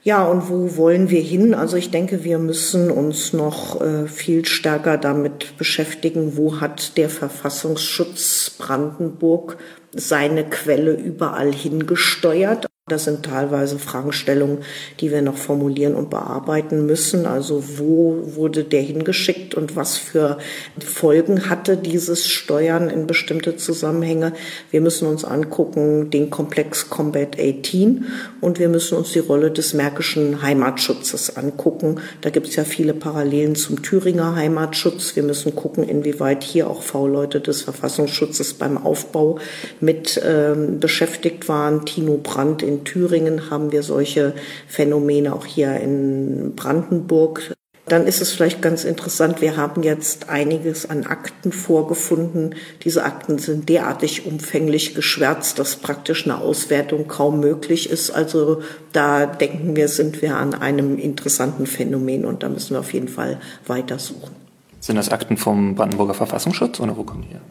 Ja, 0.07 0.23
und 0.23 0.47
wo 0.47 0.77
wollen 0.77 1.09
wir 1.09 1.19
hin? 1.19 1.53
Also 1.53 1.75
ich 1.75 1.91
denke, 1.91 2.23
wir 2.23 2.39
müssen 2.39 2.91
uns 2.91 3.33
noch 3.33 3.81
äh, 3.81 4.07
viel 4.07 4.45
stärker 4.45 4.97
damit 4.97 5.57
beschäftigen, 5.57 6.37
wo 6.37 6.61
hat 6.61 6.95
der 6.95 7.09
Verfassungsschutz 7.09 8.55
Brandenburg 8.57 9.57
seine 9.91 10.49
Quelle 10.49 10.93
überall 10.93 11.51
hingesteuert. 11.51 12.67
Das 12.89 13.03
sind 13.03 13.25
teilweise 13.25 13.79
Fragestellungen, 13.79 14.59
die 15.01 15.11
wir 15.11 15.21
noch 15.21 15.35
formulieren 15.35 15.93
und 15.93 16.09
bearbeiten 16.09 16.85
müssen. 16.85 17.25
Also 17.25 17.61
wo 17.77 18.21
wurde 18.23 18.63
der 18.63 18.81
hingeschickt 18.81 19.55
und 19.55 19.75
was 19.75 19.97
für 19.97 20.37
Folgen 20.79 21.49
hatte 21.49 21.75
dieses 21.75 22.29
Steuern 22.29 22.89
in 22.89 23.05
bestimmte 23.05 23.57
Zusammenhänge? 23.57 24.31
Wir 24.71 24.79
müssen 24.79 25.05
uns 25.05 25.25
angucken 25.25 26.11
den 26.11 26.29
Komplex 26.29 26.89
Combat 26.89 27.37
18 27.37 28.05
und 28.39 28.57
wir 28.57 28.69
müssen 28.69 28.97
uns 28.97 29.11
die 29.11 29.19
Rolle 29.19 29.51
des 29.51 29.73
märkischen 29.73 30.41
Heimatschutzes 30.41 31.35
angucken. 31.35 31.99
Da 32.21 32.29
gibt 32.29 32.47
es 32.47 32.55
ja 32.55 32.63
viele 32.63 32.93
Parallelen 32.93 33.57
zum 33.57 33.83
Thüringer 33.83 34.37
Heimatschutz. 34.37 35.17
Wir 35.17 35.23
müssen 35.23 35.55
gucken, 35.57 35.83
inwieweit 35.83 36.41
hier 36.41 36.69
auch 36.69 36.83
V-Leute 36.83 37.41
des 37.41 37.63
Verfassungsschutzes 37.63 38.53
beim 38.53 38.77
Aufbau 38.77 39.39
mit 39.81 40.21
ähm, 40.23 40.79
beschäftigt 40.79 41.49
waren. 41.49 41.85
Tino 41.85 42.17
Brandt 42.23 42.63
in 42.63 42.76
Thüringen 42.83 43.49
haben 43.49 43.71
wir 43.71 43.83
solche 43.83 44.33
Phänomene 44.67 45.33
auch 45.33 45.45
hier 45.45 45.75
in 45.77 46.53
Brandenburg. 46.55 47.53
dann 47.87 48.05
ist 48.05 48.21
es 48.21 48.33
vielleicht 48.33 48.61
ganz 48.61 48.83
interessant, 48.83 49.39
wir 49.41 49.55
haben 49.55 49.81
jetzt 49.81 50.27
einiges 50.27 50.89
an 50.89 51.05
Akten 51.05 51.53
vorgefunden. 51.53 52.55
Diese 52.83 53.05
Akten 53.05 53.37
sind 53.39 53.69
derartig 53.69 54.25
umfänglich 54.25 54.93
geschwärzt, 54.93 55.57
dass 55.57 55.77
praktisch 55.77 56.25
eine 56.25 56.39
Auswertung 56.39 57.07
kaum 57.07 57.39
möglich 57.39 57.89
ist. 57.89 58.11
Also 58.11 58.61
da 58.91 59.25
denken 59.25 59.77
wir, 59.77 59.87
sind 59.87 60.21
wir 60.21 60.35
an 60.35 60.53
einem 60.53 60.97
interessanten 60.97 61.65
Phänomen 61.65 62.25
und 62.25 62.43
da 62.43 62.49
müssen 62.49 62.71
wir 62.71 62.79
auf 62.79 62.93
jeden 62.93 63.07
Fall 63.07 63.39
weitersuchen. 63.65 64.35
Sind 64.81 64.97
das 64.97 65.09
Akten 65.09 65.37
vom 65.37 65.75
Brandenburger 65.75 66.13
Verfassungsschutz 66.13 66.79
oder 66.81 66.97
wo 66.97 67.03
kommen 67.03 67.23
die 67.23 67.29
her? 67.29 67.41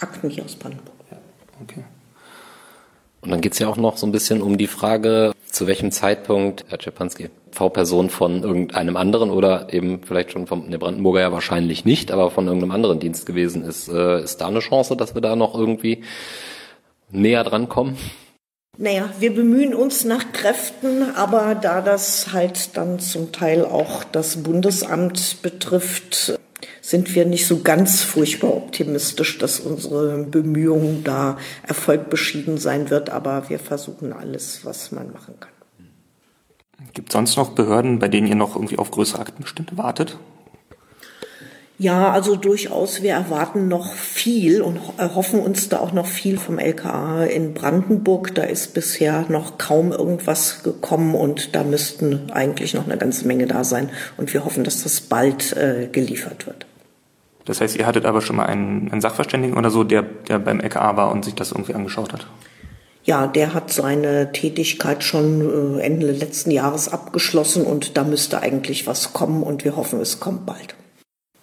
Akten 0.00 0.28
hier 0.28 0.44
aus 0.44 0.56
Brandenburg. 0.56 0.94
Ja, 1.10 1.16
okay. 1.62 1.84
Und 3.20 3.30
dann 3.30 3.40
geht 3.40 3.52
es 3.52 3.58
ja 3.58 3.68
auch 3.68 3.76
noch 3.76 3.96
so 3.96 4.06
ein 4.06 4.12
bisschen 4.12 4.42
um 4.42 4.58
die 4.58 4.66
Frage, 4.68 5.32
zu 5.50 5.66
welchem 5.66 5.90
Zeitpunkt 5.90 6.64
Herr 6.68 6.78
Czepanski 6.78 7.30
V-Person 7.50 8.10
von 8.10 8.42
irgendeinem 8.42 8.96
anderen 8.96 9.30
oder 9.30 9.72
eben 9.72 10.02
vielleicht 10.04 10.32
schon 10.32 10.46
vom 10.46 10.70
der 10.70 10.78
Brandenburger 10.78 11.20
ja 11.20 11.32
wahrscheinlich 11.32 11.84
nicht, 11.84 12.12
aber 12.12 12.30
von 12.30 12.46
irgendeinem 12.46 12.72
anderen 12.72 13.00
Dienst 13.00 13.26
gewesen 13.26 13.64
ist. 13.64 13.88
Äh, 13.88 14.22
ist 14.22 14.40
da 14.40 14.46
eine 14.48 14.60
Chance, 14.60 14.96
dass 14.96 15.14
wir 15.14 15.20
da 15.20 15.34
noch 15.34 15.54
irgendwie 15.54 16.04
näher 17.10 17.44
dran 17.44 17.68
kommen? 17.68 17.96
Naja, 18.80 19.10
wir 19.18 19.34
bemühen 19.34 19.74
uns 19.74 20.04
nach 20.04 20.32
Kräften, 20.32 21.16
aber 21.16 21.56
da 21.56 21.80
das 21.80 22.32
halt 22.32 22.76
dann 22.76 23.00
zum 23.00 23.32
Teil 23.32 23.64
auch 23.64 24.04
das 24.04 24.44
Bundesamt 24.44 25.42
betrifft, 25.42 26.37
sind 26.88 27.14
wir 27.14 27.26
nicht 27.26 27.46
so 27.46 27.60
ganz 27.60 28.00
furchtbar 28.00 28.56
optimistisch, 28.56 29.36
dass 29.36 29.60
unsere 29.60 30.24
Bemühungen 30.24 31.04
da 31.04 31.36
Erfolg 31.62 32.08
beschieden 32.08 32.56
sein 32.56 32.88
wird, 32.88 33.10
aber 33.10 33.50
wir 33.50 33.58
versuchen 33.58 34.14
alles, 34.14 34.64
was 34.64 34.90
man 34.90 35.12
machen 35.12 35.34
kann. 35.38 35.52
Gibt 36.94 37.10
es 37.10 37.12
sonst 37.12 37.36
noch 37.36 37.50
Behörden, 37.50 37.98
bei 37.98 38.08
denen 38.08 38.26
ihr 38.26 38.36
noch 38.36 38.56
irgendwie 38.56 38.78
auf 38.78 38.90
größere 38.90 39.20
Aktenbestände 39.20 39.76
wartet? 39.76 40.16
Ja, 41.76 42.10
also 42.10 42.36
durchaus. 42.36 43.02
Wir 43.02 43.12
erwarten 43.12 43.68
noch 43.68 43.92
viel 43.92 44.62
und 44.62 44.80
hoffen 44.98 45.40
uns 45.40 45.68
da 45.68 45.80
auch 45.80 45.92
noch 45.92 46.06
viel 46.06 46.38
vom 46.38 46.58
LKA 46.58 47.24
in 47.24 47.52
Brandenburg. 47.52 48.34
Da 48.34 48.44
ist 48.44 48.72
bisher 48.72 49.26
noch 49.28 49.58
kaum 49.58 49.92
irgendwas 49.92 50.62
gekommen 50.62 51.14
und 51.14 51.54
da 51.54 51.64
müssten 51.64 52.30
eigentlich 52.30 52.72
noch 52.72 52.86
eine 52.86 52.96
ganze 52.96 53.28
Menge 53.28 53.46
da 53.46 53.62
sein. 53.62 53.90
Und 54.16 54.32
wir 54.32 54.46
hoffen, 54.46 54.64
dass 54.64 54.84
das 54.84 55.02
bald 55.02 55.54
äh, 55.54 55.88
geliefert 55.92 56.46
wird. 56.46 56.67
Das 57.48 57.62
heißt, 57.62 57.76
ihr 57.76 57.86
hattet 57.86 58.04
aber 58.04 58.20
schon 58.20 58.36
mal 58.36 58.44
einen, 58.44 58.92
einen 58.92 59.00
Sachverständigen 59.00 59.56
oder 59.56 59.70
so, 59.70 59.82
der, 59.82 60.02
der 60.02 60.38
beim 60.38 60.60
LKA 60.60 60.98
war 60.98 61.10
und 61.10 61.24
sich 61.24 61.34
das 61.34 61.50
irgendwie 61.50 61.74
angeschaut 61.74 62.12
hat? 62.12 62.26
Ja, 63.04 63.26
der 63.26 63.54
hat 63.54 63.72
seine 63.72 64.32
Tätigkeit 64.32 65.02
schon 65.02 65.78
äh, 65.78 65.80
Ende 65.80 66.12
letzten 66.12 66.50
Jahres 66.50 66.92
abgeschlossen 66.92 67.64
und 67.64 67.96
da 67.96 68.04
müsste 68.04 68.42
eigentlich 68.42 68.86
was 68.86 69.14
kommen 69.14 69.42
und 69.42 69.64
wir 69.64 69.76
hoffen, 69.76 69.98
es 69.98 70.20
kommt 70.20 70.44
bald. 70.44 70.74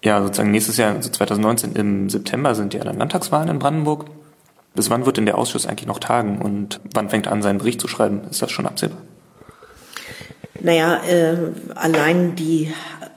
Ja, 0.04 0.22
sozusagen 0.22 0.52
nächstes 0.52 0.78
Jahr, 0.78 0.94
also 0.94 1.10
2019 1.10 1.74
im 1.74 2.10
September 2.12 2.54
sind 2.54 2.76
ja 2.76 2.84
dann 2.84 3.00
Landtagswahlen 3.00 3.50
in 3.50 3.58
Brandenburg. 3.58 4.06
Bis 4.76 4.92
wann 4.92 5.08
wird 5.08 5.18
denn 5.18 5.26
der 5.26 5.40
Ausschuss 5.40 5.66
eigentlich 5.66 5.88
noch 5.88 5.98
tagen 5.98 6.38
und 6.38 6.82
wann 6.94 7.10
fängt 7.10 7.26
er 7.26 7.32
an, 7.32 7.42
seinen 7.42 7.58
Bericht 7.58 7.82
zu 7.82 7.88
schreiben? 7.88 8.22
Ist 8.30 8.44
das 8.44 8.52
schon 8.52 8.68
absehbar? 8.68 9.00
Naja, 10.60 11.02
äh, 11.04 11.38
allein 11.74 12.36
die 12.36 12.72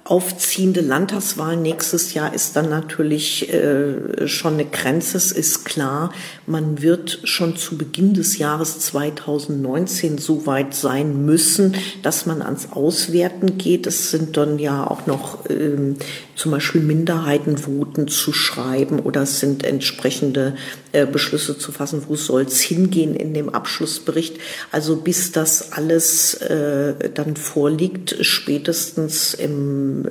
aufziehende 0.09 0.81
Landtagswahl 0.81 1.59
nächstes 1.59 2.14
Jahr 2.14 2.33
ist 2.33 2.57
dann 2.57 2.71
natürlich 2.71 3.53
äh, 3.53 4.27
schon 4.27 4.55
eine 4.55 4.64
Grenze. 4.64 5.18
Es 5.18 5.33
ist 5.33 5.66
klar, 5.66 6.12
man 6.47 6.81
wird 6.81 7.21
schon 7.25 7.57
zu 7.57 7.77
Beginn 7.77 8.14
des 8.14 8.38
Jahres 8.38 8.79
2019 8.81 10.16
so 10.16 10.47
weit 10.47 10.75
sein 10.75 11.27
müssen, 11.27 11.77
dass 12.03 12.25
man 12.25 12.40
ans 12.40 12.73
Auswerten 12.73 13.59
geht. 13.59 13.87
Es 13.87 14.11
sind 14.11 14.38
dann 14.38 14.59
ja 14.59 14.87
auch 14.87 15.07
noch 15.07 15.40
ähm, 15.51 15.97
zum 16.38 16.53
Beispiel 16.53 16.81
Minderheitenvoten 16.81 18.07
zu 18.07 18.33
schreiben 18.33 19.01
oder 19.01 19.27
sind 19.27 19.64
entsprechende 19.64 20.55
äh, 20.92 21.05
Beschlüsse 21.05 21.59
zu 21.59 21.72
fassen, 21.72 22.05
wo 22.07 22.14
soll 22.14 22.42
es 22.42 22.61
hingehen 22.61 23.16
in 23.16 23.35
dem 23.35 23.48
Abschlussbericht. 23.48 24.37
Also 24.70 24.96
bis 24.96 25.33
das 25.33 25.72
alles 25.72 26.35
äh, 26.35 27.11
dann 27.12 27.35
vorliegt, 27.35 28.18
spätestens 28.20 29.35
im, 29.35 30.07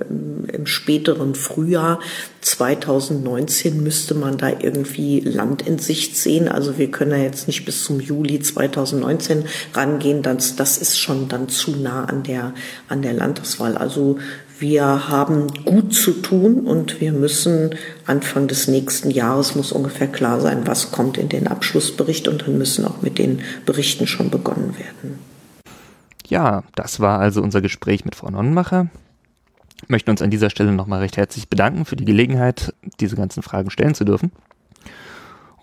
im 0.52 0.66
späteren 0.66 1.34
Frühjahr 1.34 2.02
2019 2.42 3.82
müsste 3.82 4.14
man 4.14 4.38
da 4.38 4.50
irgendwie 4.50 5.22
Land 5.22 5.66
in 5.66 5.80
Sicht 5.80 6.18
sehen. 6.18 6.50
Also 6.50 6.78
wir 6.78 6.92
können 6.92 7.12
ja 7.12 7.24
jetzt 7.24 7.48
nicht 7.48 7.64
bis 7.64 7.86
zum 7.86 8.02
Juli 8.02 8.42
2019 8.42 9.46
rangehen. 9.74 10.24
Das, 10.24 10.58
das 10.58 10.78
ist 10.78 11.00
schon 11.00 11.30
dann 11.30 11.48
zu 11.48 11.72
nah 11.72 12.04
an 12.04 12.24
der, 12.24 12.54
an 12.90 13.02
der 13.02 13.14
Landtagswahl. 13.14 13.78
Also 13.78 14.18
wir 14.60 15.10
haben 15.10 15.48
gut 15.66 15.94
zu 15.94 16.14
tun 16.22 16.68
und 16.68 17.00
wir 17.00 17.12
müssen 17.12 17.76
Anfang 18.06 18.48
des 18.48 18.68
nächsten 18.68 19.12
Jahres 19.12 19.56
muss 19.56 19.72
ungefähr 19.72 20.08
klar 20.08 20.40
sein, 20.40 20.66
was 20.66 20.92
kommt 20.92 21.18
in 21.18 21.30
den 21.30 21.48
Abschlussbericht 21.48 22.28
und 22.28 22.44
dann 22.44 22.58
müssen 22.58 22.86
auch 22.86 23.02
mit 23.02 23.18
den 23.18 23.42
Berichten 23.66 24.08
schon 24.08 24.30
begonnen 24.30 24.76
werden. 24.78 25.20
Ja, 26.28 26.64
das 26.76 27.00
war 27.00 27.20
also 27.20 27.42
unser 27.42 27.62
Gespräch 27.62 28.04
mit 28.04 28.16
Frau 28.16 28.30
Nonnenmacher. 28.30 28.88
Möchten 29.88 30.10
uns 30.10 30.22
an 30.22 30.32
dieser 30.32 30.50
Stelle 30.50 30.72
nochmal 30.72 31.00
recht 31.00 31.18
herzlich 31.18 31.50
bedanken 31.50 31.86
für 31.86 31.96
die 31.96 32.06
Gelegenheit, 32.06 32.74
diese 33.00 33.16
ganzen 33.16 33.44
Fragen 33.44 33.70
stellen 33.70 33.96
zu 33.96 34.06
dürfen. 34.06 34.32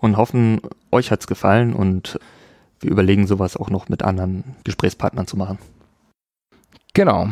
Und 0.00 0.16
hoffen, 0.16 0.60
euch 0.92 1.10
hat 1.10 1.20
es 1.20 1.26
gefallen 1.26 1.74
und 1.74 2.18
wir 2.80 2.90
überlegen 2.90 3.26
sowas 3.26 3.56
auch 3.56 3.70
noch 3.70 3.88
mit 3.88 4.02
anderen 4.02 4.44
Gesprächspartnern 4.64 5.26
zu 5.26 5.36
machen. 5.36 5.58
Genau. 6.92 7.30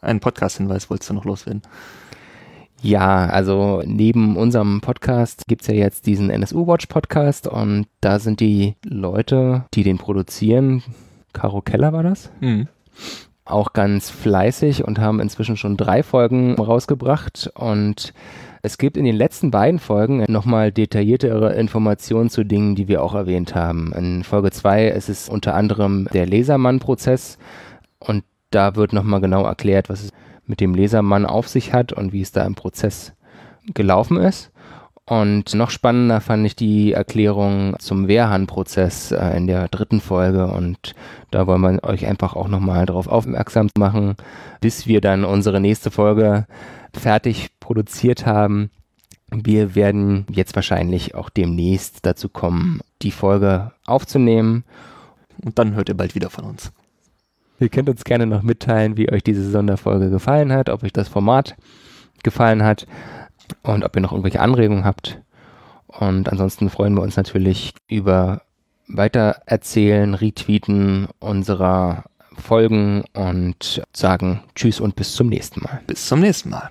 Einen 0.00 0.20
Podcast-Hinweis 0.20 0.90
wolltest 0.90 1.10
du 1.10 1.14
noch 1.14 1.24
loswerden? 1.24 1.62
Ja, 2.80 3.26
also 3.26 3.82
neben 3.86 4.36
unserem 4.36 4.80
Podcast 4.80 5.46
gibt 5.46 5.62
es 5.62 5.68
ja 5.68 5.74
jetzt 5.74 6.06
diesen 6.06 6.30
NSU 6.30 6.66
Watch 6.66 6.86
Podcast 6.86 7.46
und 7.46 7.86
da 8.00 8.18
sind 8.18 8.40
die 8.40 8.74
Leute, 8.84 9.66
die 9.74 9.84
den 9.84 9.98
produzieren, 9.98 10.82
Caro 11.32 11.62
Keller 11.62 11.92
war 11.92 12.02
das, 12.02 12.30
mhm. 12.40 12.66
auch 13.44 13.72
ganz 13.72 14.10
fleißig 14.10 14.82
und 14.84 14.98
haben 14.98 15.20
inzwischen 15.20 15.56
schon 15.56 15.76
drei 15.76 16.02
Folgen 16.02 16.54
rausgebracht 16.56 17.52
und 17.54 18.14
es 18.62 18.78
gibt 18.78 18.96
in 18.96 19.04
den 19.04 19.16
letzten 19.16 19.52
beiden 19.52 19.78
Folgen 19.78 20.24
nochmal 20.28 20.72
detailliertere 20.72 21.54
Informationen 21.54 22.30
zu 22.30 22.44
Dingen, 22.44 22.74
die 22.76 22.86
wir 22.86 23.02
auch 23.02 23.14
erwähnt 23.14 23.54
haben. 23.54 23.92
In 23.92 24.24
Folge 24.24 24.52
2 24.52 24.88
ist 24.88 25.08
es 25.08 25.28
unter 25.28 25.54
anderem 25.54 26.08
der 26.12 26.26
Lasermann-Prozess 26.26 27.38
und 27.98 28.24
da 28.54 28.76
wird 28.76 28.92
nochmal 28.92 29.20
genau 29.20 29.44
erklärt, 29.44 29.88
was 29.88 30.04
es 30.04 30.10
mit 30.46 30.60
dem 30.60 30.74
Lesermann 30.74 31.26
auf 31.26 31.48
sich 31.48 31.72
hat 31.72 31.92
und 31.92 32.12
wie 32.12 32.22
es 32.22 32.32
da 32.32 32.44
im 32.44 32.54
Prozess 32.54 33.12
gelaufen 33.74 34.16
ist. 34.16 34.52
Und 35.04 35.54
noch 35.54 35.70
spannender 35.70 36.20
fand 36.20 36.46
ich 36.46 36.54
die 36.54 36.92
Erklärung 36.92 37.74
zum 37.80 38.06
Wehrhahn-Prozess 38.06 39.10
äh, 39.10 39.36
in 39.36 39.46
der 39.46 39.68
dritten 39.68 40.00
Folge. 40.00 40.46
Und 40.46 40.94
da 41.30 41.46
wollen 41.46 41.60
wir 41.60 41.84
euch 41.84 42.06
einfach 42.06 42.36
auch 42.36 42.48
nochmal 42.48 42.86
darauf 42.86 43.08
aufmerksam 43.08 43.68
machen, 43.76 44.14
bis 44.60 44.86
wir 44.86 45.00
dann 45.00 45.24
unsere 45.24 45.60
nächste 45.60 45.90
Folge 45.90 46.46
fertig 46.94 47.50
produziert 47.58 48.26
haben. 48.26 48.70
Wir 49.30 49.74
werden 49.74 50.26
jetzt 50.30 50.54
wahrscheinlich 50.54 51.14
auch 51.14 51.30
demnächst 51.30 52.06
dazu 52.06 52.28
kommen, 52.28 52.80
die 53.02 53.10
Folge 53.10 53.72
aufzunehmen. 53.86 54.64
Und 55.44 55.58
dann 55.58 55.74
hört 55.74 55.88
ihr 55.88 55.96
bald 55.96 56.14
wieder 56.14 56.30
von 56.30 56.44
uns. 56.44 56.72
Ihr 57.62 57.68
könnt 57.68 57.88
uns 57.88 58.02
gerne 58.02 58.26
noch 58.26 58.42
mitteilen, 58.42 58.96
wie 58.96 59.10
euch 59.10 59.22
diese 59.22 59.48
Sonderfolge 59.48 60.10
gefallen 60.10 60.52
hat, 60.52 60.68
ob 60.68 60.82
euch 60.82 60.92
das 60.92 61.08
Format 61.08 61.54
gefallen 62.24 62.64
hat 62.64 62.88
und 63.62 63.84
ob 63.84 63.94
ihr 63.94 64.02
noch 64.02 64.10
irgendwelche 64.10 64.40
Anregungen 64.40 64.84
habt. 64.84 65.20
Und 65.86 66.28
ansonsten 66.28 66.70
freuen 66.70 66.94
wir 66.94 67.02
uns 67.02 67.16
natürlich 67.16 67.74
über 67.88 68.42
Weitererzählen, 68.88 70.14
Retweeten 70.14 71.06
unserer 71.20 72.04
Folgen 72.36 73.04
und 73.12 73.82
sagen 73.92 74.42
Tschüss 74.56 74.80
und 74.80 74.96
bis 74.96 75.14
zum 75.14 75.28
nächsten 75.28 75.60
Mal. 75.60 75.82
Bis 75.86 76.08
zum 76.08 76.18
nächsten 76.18 76.50
Mal. 76.50 76.68